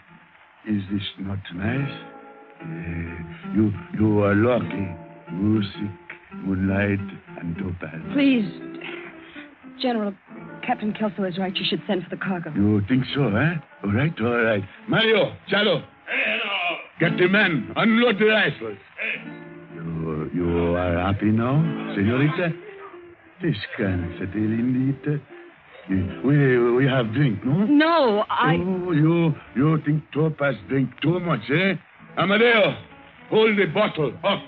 is 0.67 0.81
this 0.91 1.01
not 1.19 1.39
nice? 1.55 1.91
Eh, 2.61 3.55
you 3.55 3.73
you 3.97 4.19
are 4.23 4.35
lucky. 4.35 5.04
Music, 5.35 5.91
moonlight, 6.33 6.99
and 7.39 7.57
topaz. 7.57 7.99
Please, 8.13 8.49
General, 9.81 10.13
Captain 10.65 10.93
Kelso 10.93 11.23
is 11.23 11.37
right. 11.37 11.55
You 11.55 11.65
should 11.67 11.81
send 11.87 12.03
for 12.03 12.09
the 12.09 12.17
cargo. 12.17 12.51
You 12.55 12.81
think 12.87 13.03
so, 13.13 13.27
eh? 13.35 13.55
All 13.83 13.91
right, 13.91 14.13
all 14.21 14.41
right. 14.43 14.63
Mario, 14.87 15.35
Chalo, 15.51 15.83
get 16.99 17.17
the 17.17 17.27
men. 17.27 17.71
Unload 17.75 18.17
the 18.19 18.25
rifles. 18.25 18.77
You, 19.75 20.31
you 20.33 20.75
are 20.75 20.99
happy 20.99 21.25
now, 21.25 21.61
senorita? 21.95 22.53
Descansate, 23.43 24.33
lindita. 24.33 25.21
We, 25.87 26.57
we 26.77 26.85
have 26.87 27.13
drink, 27.13 27.45
no? 27.45 27.65
No, 27.65 28.25
I. 28.29 28.55
Oh, 28.55 28.91
you, 28.91 29.35
you 29.55 29.79
think 29.85 30.03
Topaz 30.13 30.55
drink 30.67 30.89
too 31.01 31.19
much, 31.19 31.41
eh? 31.51 31.73
Amadeo, 32.17 32.75
hold 33.29 33.57
the 33.57 33.65
bottle 33.65 34.13
up. 34.23 34.39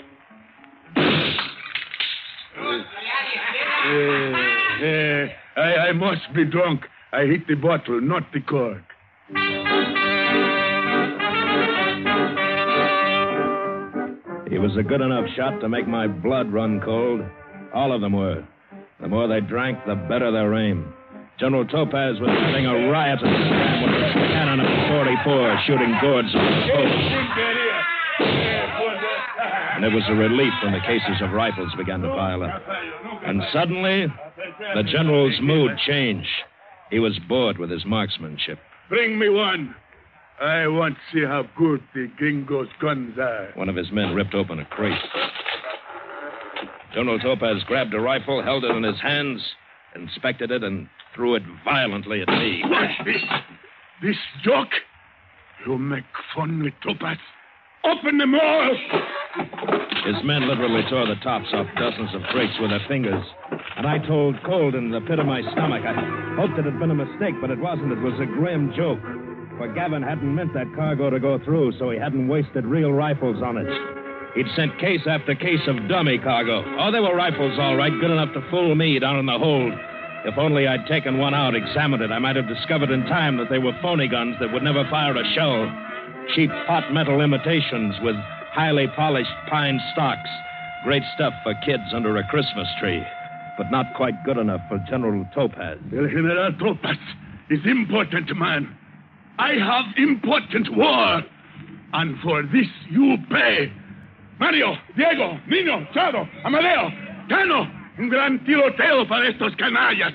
Eh, 3.90 5.28
I, 5.56 5.90
I 5.90 5.92
must 5.94 6.34
be 6.36 6.46
drunk. 6.46 6.82
I 7.14 7.24
hit 7.24 7.48
the 7.48 7.56
bottle, 7.56 8.02
not 8.02 8.24
the 8.34 8.42
cork. 8.42 8.84
He 14.50 14.58
was 14.58 14.76
a 14.78 14.84
good 14.84 15.02
enough 15.02 15.26
shot 15.36 15.60
to 15.62 15.70
make 15.70 15.88
my 15.88 16.08
blood 16.08 16.52
run 16.52 16.82
cold. 16.84 17.22
All 17.74 17.94
of 17.94 18.02
them 18.02 18.14
were. 18.14 18.46
The 19.00 19.08
more 19.08 19.28
they 19.28 19.42
drank, 19.42 19.78
the 19.86 19.96
better 19.96 20.32
their 20.32 20.54
aim. 20.56 20.94
General 21.40 21.66
Topaz 21.66 22.20
was 22.20 22.30
having 22.30 22.66
a 22.66 22.90
riot 22.90 23.20
and 23.22 23.48
swam 23.48 23.84
with 23.84 23.94
a 23.94 24.14
cannon 24.34 24.60
of 24.60 24.68
44 24.90 25.62
shooting 25.68 25.96
gourds 26.02 26.30
on 26.34 26.44
the 26.44 26.74
post. 26.74 27.57
And 29.78 29.86
it 29.86 29.94
was 29.94 30.04
a 30.08 30.16
relief 30.16 30.54
when 30.64 30.74
the 30.74 30.80
cases 30.80 31.22
of 31.22 31.34
rifles 31.34 31.72
began 31.78 32.02
to 32.02 32.08
pile 32.08 32.42
up. 32.42 32.64
And 33.24 33.44
suddenly, 33.54 34.08
the 34.74 34.82
general's 34.82 35.40
mood 35.40 35.78
changed. 35.86 36.28
He 36.90 36.98
was 36.98 37.20
bored 37.30 37.60
with 37.60 37.70
his 37.70 37.86
marksmanship. 37.86 38.58
Bring 38.90 39.20
me 39.20 39.30
one. 39.30 39.76
I 40.42 40.66
want 40.66 40.96
to 40.96 41.02
see 41.14 41.24
how 41.24 41.44
good 41.56 41.84
the 41.94 42.10
gringo's 42.18 42.70
guns 42.82 43.20
are. 43.20 43.52
One 43.54 43.70
of 43.70 43.76
his 43.76 43.92
men 43.92 44.16
ripped 44.16 44.34
open 44.34 44.58
a 44.58 44.66
crate. 44.66 44.98
General 46.96 47.20
Topaz 47.20 47.62
grabbed 47.68 47.94
a 47.94 48.00
rifle, 48.00 48.42
held 48.42 48.64
it 48.64 48.76
in 48.76 48.82
his 48.82 49.00
hands, 49.00 49.44
inspected 49.96 50.50
it, 50.50 50.64
and 50.64 50.90
threw 51.14 51.36
it 51.36 51.44
violently 51.64 52.24
at 52.24 52.30
me. 52.30 52.64
What? 52.66 52.90
This, 53.06 53.22
this 54.02 54.18
joke? 54.44 54.72
You 55.68 55.78
make 55.78 56.06
fun 56.36 56.64
with 56.64 56.74
Topaz? 56.82 57.18
Open 57.84 58.18
them 58.18 58.34
all! 58.34 58.76
His 60.08 60.24
men 60.24 60.48
literally 60.48 60.84
tore 60.90 61.06
the 61.06 61.20
tops 61.22 61.50
off 61.54 61.68
dozens 61.78 62.16
of 62.16 62.22
crates 62.32 62.58
with 62.60 62.70
their 62.72 62.84
fingers. 62.88 63.24
And 63.76 63.86
I 63.86 64.00
told 64.00 64.42
cold 64.44 64.74
in 64.74 64.90
the 64.90 65.02
pit 65.02 65.20
of 65.20 65.26
my 65.26 65.42
stomach. 65.52 65.84
I 65.86 65.94
hoped 66.40 66.58
it 66.58 66.66
had 66.66 66.80
been 66.80 66.92
a 66.92 66.96
mistake, 66.96 67.36
but 67.42 67.52
it 67.52 67.60
wasn't. 67.60 67.92
It 67.92 68.00
was 68.00 68.18
a 68.22 68.26
grim 68.26 68.74
joke. 68.74 69.02
For 69.58 69.68
Gavin 69.74 70.02
hadn't 70.02 70.34
meant 70.34 70.54
that 70.54 70.74
cargo 70.76 71.10
to 71.10 71.20
go 71.20 71.40
through, 71.44 71.74
so 71.78 71.90
he 71.90 72.00
hadn't 72.00 72.28
wasted 72.28 72.66
real 72.66 72.94
rifles 72.94 73.44
on 73.44 73.58
it. 73.58 73.68
He'd 74.36 74.48
sent 74.56 74.80
case 74.80 75.02
after 75.08 75.36
case 75.36 75.66
of 75.68 75.90
dummy 75.90 76.20
cargo. 76.20 76.64
Oh, 76.80 76.92
they 76.92 77.00
were 77.00 77.16
rifles, 77.16 77.58
all 77.60 77.76
right, 77.76 77.92
good 78.00 78.12
enough 78.12 78.34
to 78.34 78.50
fool 78.50 78.76
me 78.76 79.00
down 79.00 79.20
in 79.20 79.26
the 79.26 79.38
hold. 79.38 79.74
If 80.26 80.38
only 80.38 80.68
I'd 80.68 80.88
taken 80.88 81.18
one 81.18 81.34
out, 81.34 81.56
examined 81.56 82.04
it, 82.04 82.12
I 82.12 82.20
might 82.20 82.36
have 82.36 82.48
discovered 82.48 82.92
in 82.92 83.04
time 83.06 83.38
that 83.38 83.50
they 83.50 83.60
were 83.60 83.78
phony 83.82 84.08
guns 84.08 84.36
that 84.40 84.54
would 84.54 84.64
never 84.64 84.88
fire 84.90 85.16
a 85.16 85.24
shell. 85.34 85.68
Cheap 86.36 86.50
pot 86.68 86.94
metal 86.94 87.22
imitations 87.22 87.96
with 88.02 88.16
highly 88.52 88.88
polished 88.96 89.32
pine 89.50 89.80
stocks. 89.94 90.30
Great 90.84 91.04
stuff 91.16 91.34
for 91.44 91.54
kids 91.66 91.84
under 91.94 92.18
a 92.18 92.28
Christmas 92.28 92.68
tree, 92.80 93.04
but 93.58 93.72
not 93.72 93.86
quite 93.96 94.24
good 94.24 94.38
enough 94.38 94.62
for 94.70 94.78
General 94.90 95.26
Topaz. 95.34 95.78
General 95.90 96.54
Topaz 96.54 96.98
is 97.50 97.60
important 97.66 98.36
man. 98.38 98.76
I 99.40 99.54
have 99.54 99.86
important 99.98 100.76
war. 100.76 101.24
And 101.94 102.20
for 102.22 102.44
this 102.44 102.68
you 102.90 103.18
pay. 103.30 103.72
Mario, 104.40 104.76
Diego, 104.96 105.40
Nino, 105.48 105.88
Chado, 105.94 106.28
Amadeo, 106.44 106.92
Cano, 107.30 107.68
un 107.98 108.10
gran 108.10 108.44
tiroteo 108.46 109.08
para 109.08 109.28
estos 109.28 109.56
canallas. 109.56 110.14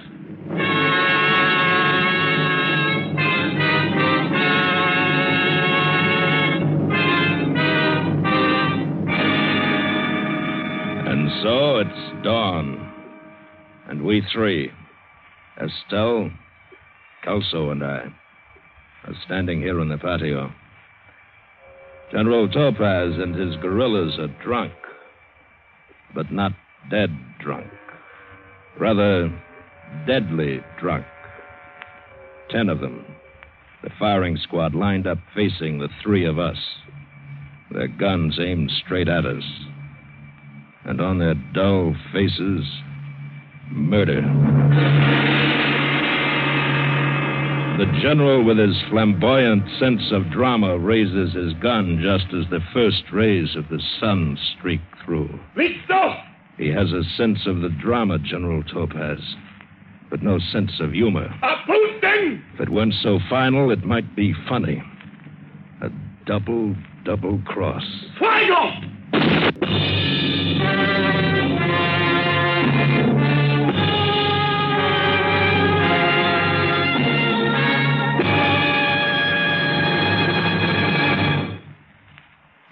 It's 11.82 12.24
dawn. 12.24 12.92
And 13.88 14.04
we 14.04 14.22
three, 14.32 14.70
Estelle, 15.56 16.30
Kelso, 17.24 17.70
and 17.70 17.82
I, 17.82 18.04
are 19.04 19.14
standing 19.24 19.60
here 19.60 19.80
in 19.80 19.88
the 19.88 19.98
patio. 19.98 20.52
General 22.12 22.48
Topaz 22.48 23.14
and 23.18 23.34
his 23.34 23.56
guerrillas 23.56 24.18
are 24.18 24.44
drunk, 24.44 24.72
but 26.14 26.30
not 26.30 26.52
dead 26.90 27.10
drunk. 27.40 27.66
Rather, 28.78 29.28
deadly 30.06 30.60
drunk. 30.80 31.04
Ten 32.50 32.68
of 32.68 32.80
them. 32.80 33.04
The 33.82 33.90
firing 33.98 34.36
squad 34.36 34.74
lined 34.74 35.08
up 35.08 35.18
facing 35.34 35.78
the 35.78 35.88
three 36.02 36.24
of 36.26 36.38
us. 36.38 36.58
Their 37.72 37.88
guns 37.88 38.38
aimed 38.38 38.70
straight 38.84 39.08
at 39.08 39.26
us. 39.26 39.42
And 40.84 41.00
on 41.00 41.18
their 41.18 41.34
dull 41.54 41.94
faces, 42.12 42.64
murder. 43.70 44.22
The 47.78 48.00
general, 48.00 48.44
with 48.44 48.58
his 48.58 48.76
flamboyant 48.90 49.64
sense 49.78 50.12
of 50.12 50.30
drama, 50.30 50.78
raises 50.78 51.32
his 51.32 51.54
gun 51.54 52.00
just 52.02 52.26
as 52.34 52.48
the 52.50 52.60
first 52.72 53.04
rays 53.12 53.56
of 53.56 53.68
the 53.70 53.80
sun 53.98 54.36
streak 54.56 54.80
through. 55.04 55.40
Listo! 55.56 56.22
He 56.58 56.68
has 56.68 56.92
a 56.92 57.02
sense 57.16 57.46
of 57.46 57.60
the 57.60 57.70
drama, 57.70 58.18
General 58.18 58.62
Topaz, 58.62 59.20
but 60.10 60.22
no 60.22 60.38
sense 60.38 60.72
of 60.80 60.92
humor. 60.92 61.28
Apunten! 61.42 62.42
If 62.54 62.60
it 62.60 62.68
weren't 62.68 62.94
so 63.02 63.18
final, 63.30 63.70
it 63.70 63.84
might 63.84 64.14
be 64.14 64.34
funny. 64.48 64.82
A 65.80 65.88
double, 66.26 66.76
double 67.04 67.40
cross. 67.46 67.84
Fuego! 68.18 69.51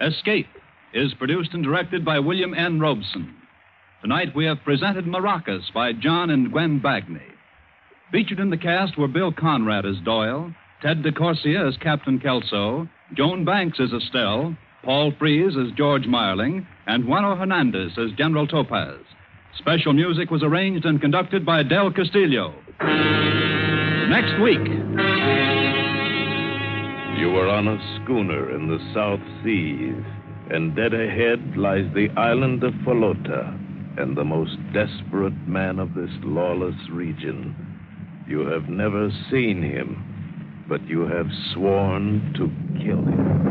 Escape 0.00 0.46
is 0.94 1.12
produced 1.14 1.52
and 1.52 1.62
directed 1.62 2.04
by 2.04 2.18
William 2.18 2.54
N. 2.54 2.80
Robson. 2.80 3.34
Tonight 4.00 4.34
we 4.34 4.46
have 4.46 4.64
presented 4.64 5.04
Maracas 5.04 5.72
by 5.74 5.92
John 5.92 6.30
and 6.30 6.50
Gwen 6.50 6.80
Bagni. 6.80 7.20
Featured 8.10 8.40
in 8.40 8.48
the 8.48 8.56
cast 8.56 8.96
were 8.96 9.08
Bill 9.08 9.30
Conrad 9.30 9.84
as 9.84 9.96
Doyle, 10.04 10.52
Ted 10.80 11.02
DeCorsia 11.02 11.68
as 11.68 11.76
Captain 11.76 12.18
Kelso, 12.18 12.88
Joan 13.14 13.44
Banks 13.44 13.78
as 13.78 13.92
Estelle, 13.92 14.56
Paul 14.82 15.12
Frees 15.18 15.54
as 15.56 15.70
George 15.76 16.06
Marling, 16.06 16.66
and 16.86 17.04
Juano 17.04 17.38
Hernandez 17.38 17.92
as 17.98 18.16
General 18.16 18.46
Topaz. 18.46 19.00
Special 19.58 19.92
music 19.92 20.30
was 20.30 20.42
arranged 20.42 20.86
and 20.86 21.00
conducted 21.00 21.44
by 21.44 21.62
Del 21.62 21.92
Castillo. 21.92 22.54
Next 24.08 24.40
week. 24.40 25.59
You 27.20 27.30
were 27.32 27.48
on 27.48 27.68
a 27.68 28.00
schooner 28.02 28.50
in 28.56 28.66
the 28.66 28.78
South 28.94 29.20
Seas, 29.44 30.02
and 30.48 30.74
dead 30.74 30.94
ahead 30.94 31.54
lies 31.54 31.84
the 31.94 32.08
island 32.16 32.64
of 32.64 32.72
Falota 32.76 33.54
and 34.00 34.16
the 34.16 34.24
most 34.24 34.56
desperate 34.72 35.36
man 35.46 35.78
of 35.78 35.92
this 35.92 36.08
lawless 36.22 36.74
region. 36.90 37.54
You 38.26 38.46
have 38.46 38.70
never 38.70 39.10
seen 39.30 39.62
him, 39.62 40.64
but 40.66 40.82
you 40.88 41.02
have 41.02 41.26
sworn 41.52 42.32
to 42.38 42.48
kill 42.82 43.02
him. 43.02 43.50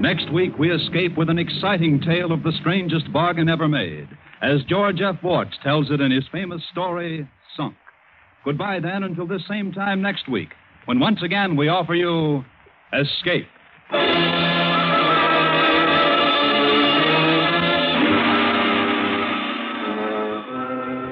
Next 0.00 0.32
week, 0.32 0.56
we 0.60 0.70
escape 0.70 1.18
with 1.18 1.28
an 1.28 1.40
exciting 1.40 2.00
tale 2.00 2.30
of 2.30 2.44
the 2.44 2.52
strangest 2.60 3.12
bargain 3.12 3.48
ever 3.48 3.66
made, 3.66 4.06
as 4.40 4.62
George 4.68 5.00
F. 5.00 5.16
Worts 5.24 5.56
tells 5.64 5.90
it 5.90 6.00
in 6.00 6.12
his 6.12 6.28
famous 6.30 6.62
story, 6.70 7.28
Sunk. 7.56 7.74
Goodbye, 8.48 8.80
then, 8.80 9.02
until 9.02 9.26
this 9.26 9.46
same 9.46 9.72
time 9.72 10.00
next 10.00 10.26
week, 10.26 10.48
when 10.86 10.98
once 10.98 11.22
again 11.22 11.54
we 11.54 11.68
offer 11.68 11.94
you 11.94 12.42
Escape. 12.94 13.46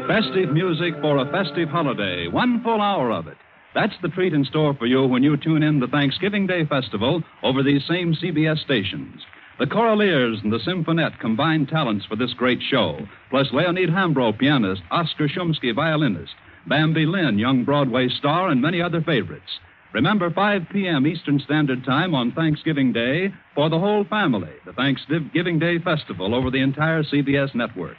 Festive 0.08 0.50
music 0.54 0.94
for 1.02 1.18
a 1.18 1.30
festive 1.30 1.68
holiday, 1.68 2.26
one 2.26 2.62
full 2.62 2.80
hour 2.80 3.12
of 3.12 3.26
it. 3.26 3.36
That's 3.74 3.92
the 4.00 4.08
treat 4.08 4.32
in 4.32 4.46
store 4.46 4.72
for 4.72 4.86
you 4.86 5.06
when 5.06 5.22
you 5.22 5.36
tune 5.36 5.62
in 5.62 5.78
the 5.78 5.88
Thanksgiving 5.88 6.46
Day 6.46 6.64
Festival 6.64 7.22
over 7.42 7.62
these 7.62 7.82
same 7.86 8.14
CBS 8.14 8.64
stations. 8.64 9.20
The 9.58 9.66
Choraliers 9.66 10.38
and 10.42 10.50
the 10.50 10.60
Symphonette 10.60 11.20
combined 11.20 11.68
talents 11.68 12.06
for 12.06 12.16
this 12.16 12.32
great 12.32 12.60
show, 12.62 12.98
plus 13.28 13.48
Leonid 13.52 13.90
Hambro, 13.90 14.38
pianist, 14.38 14.80
Oscar 14.90 15.28
Shumsky, 15.28 15.74
violinist, 15.74 16.32
Bambi 16.68 17.06
Lynn, 17.06 17.38
young 17.38 17.64
Broadway 17.64 18.08
star, 18.08 18.48
and 18.48 18.60
many 18.60 18.82
other 18.82 19.00
favorites. 19.00 19.60
Remember, 19.94 20.30
5 20.30 20.62
p.m. 20.72 21.06
Eastern 21.06 21.38
Standard 21.38 21.84
Time 21.84 22.14
on 22.14 22.32
Thanksgiving 22.32 22.92
Day 22.92 23.32
for 23.54 23.70
the 23.70 23.78
whole 23.78 24.04
family, 24.04 24.52
the 24.66 24.72
Thanksgiving 24.72 25.58
Day 25.58 25.78
Festival 25.78 26.34
over 26.34 26.50
the 26.50 26.60
entire 26.60 27.02
CBS 27.02 27.54
network. 27.54 27.96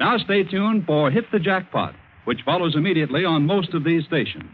Now 0.00 0.16
stay 0.18 0.42
tuned 0.42 0.84
for 0.86 1.10
Hit 1.10 1.24
the 1.30 1.38
Jackpot, 1.38 1.94
which 2.24 2.40
follows 2.44 2.74
immediately 2.76 3.24
on 3.24 3.46
most 3.46 3.74
of 3.74 3.84
these 3.84 4.04
stations. 4.06 4.50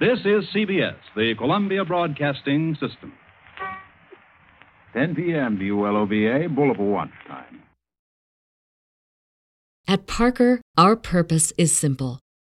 This 0.00 0.18
is 0.20 0.44
CBS, 0.54 0.96
the 1.14 1.34
Columbia 1.38 1.84
Broadcasting 1.84 2.74
System. 2.74 3.12
10 4.94 5.14
p.m. 5.14 5.58
WLOVA, 5.58 6.48
Bulova 6.54 6.78
Watch 6.80 7.10
Time. 7.28 7.62
At 9.86 10.06
Parker, 10.06 10.60
our 10.76 10.96
purpose 10.96 11.52
is 11.56 11.76
simple. 11.76 12.18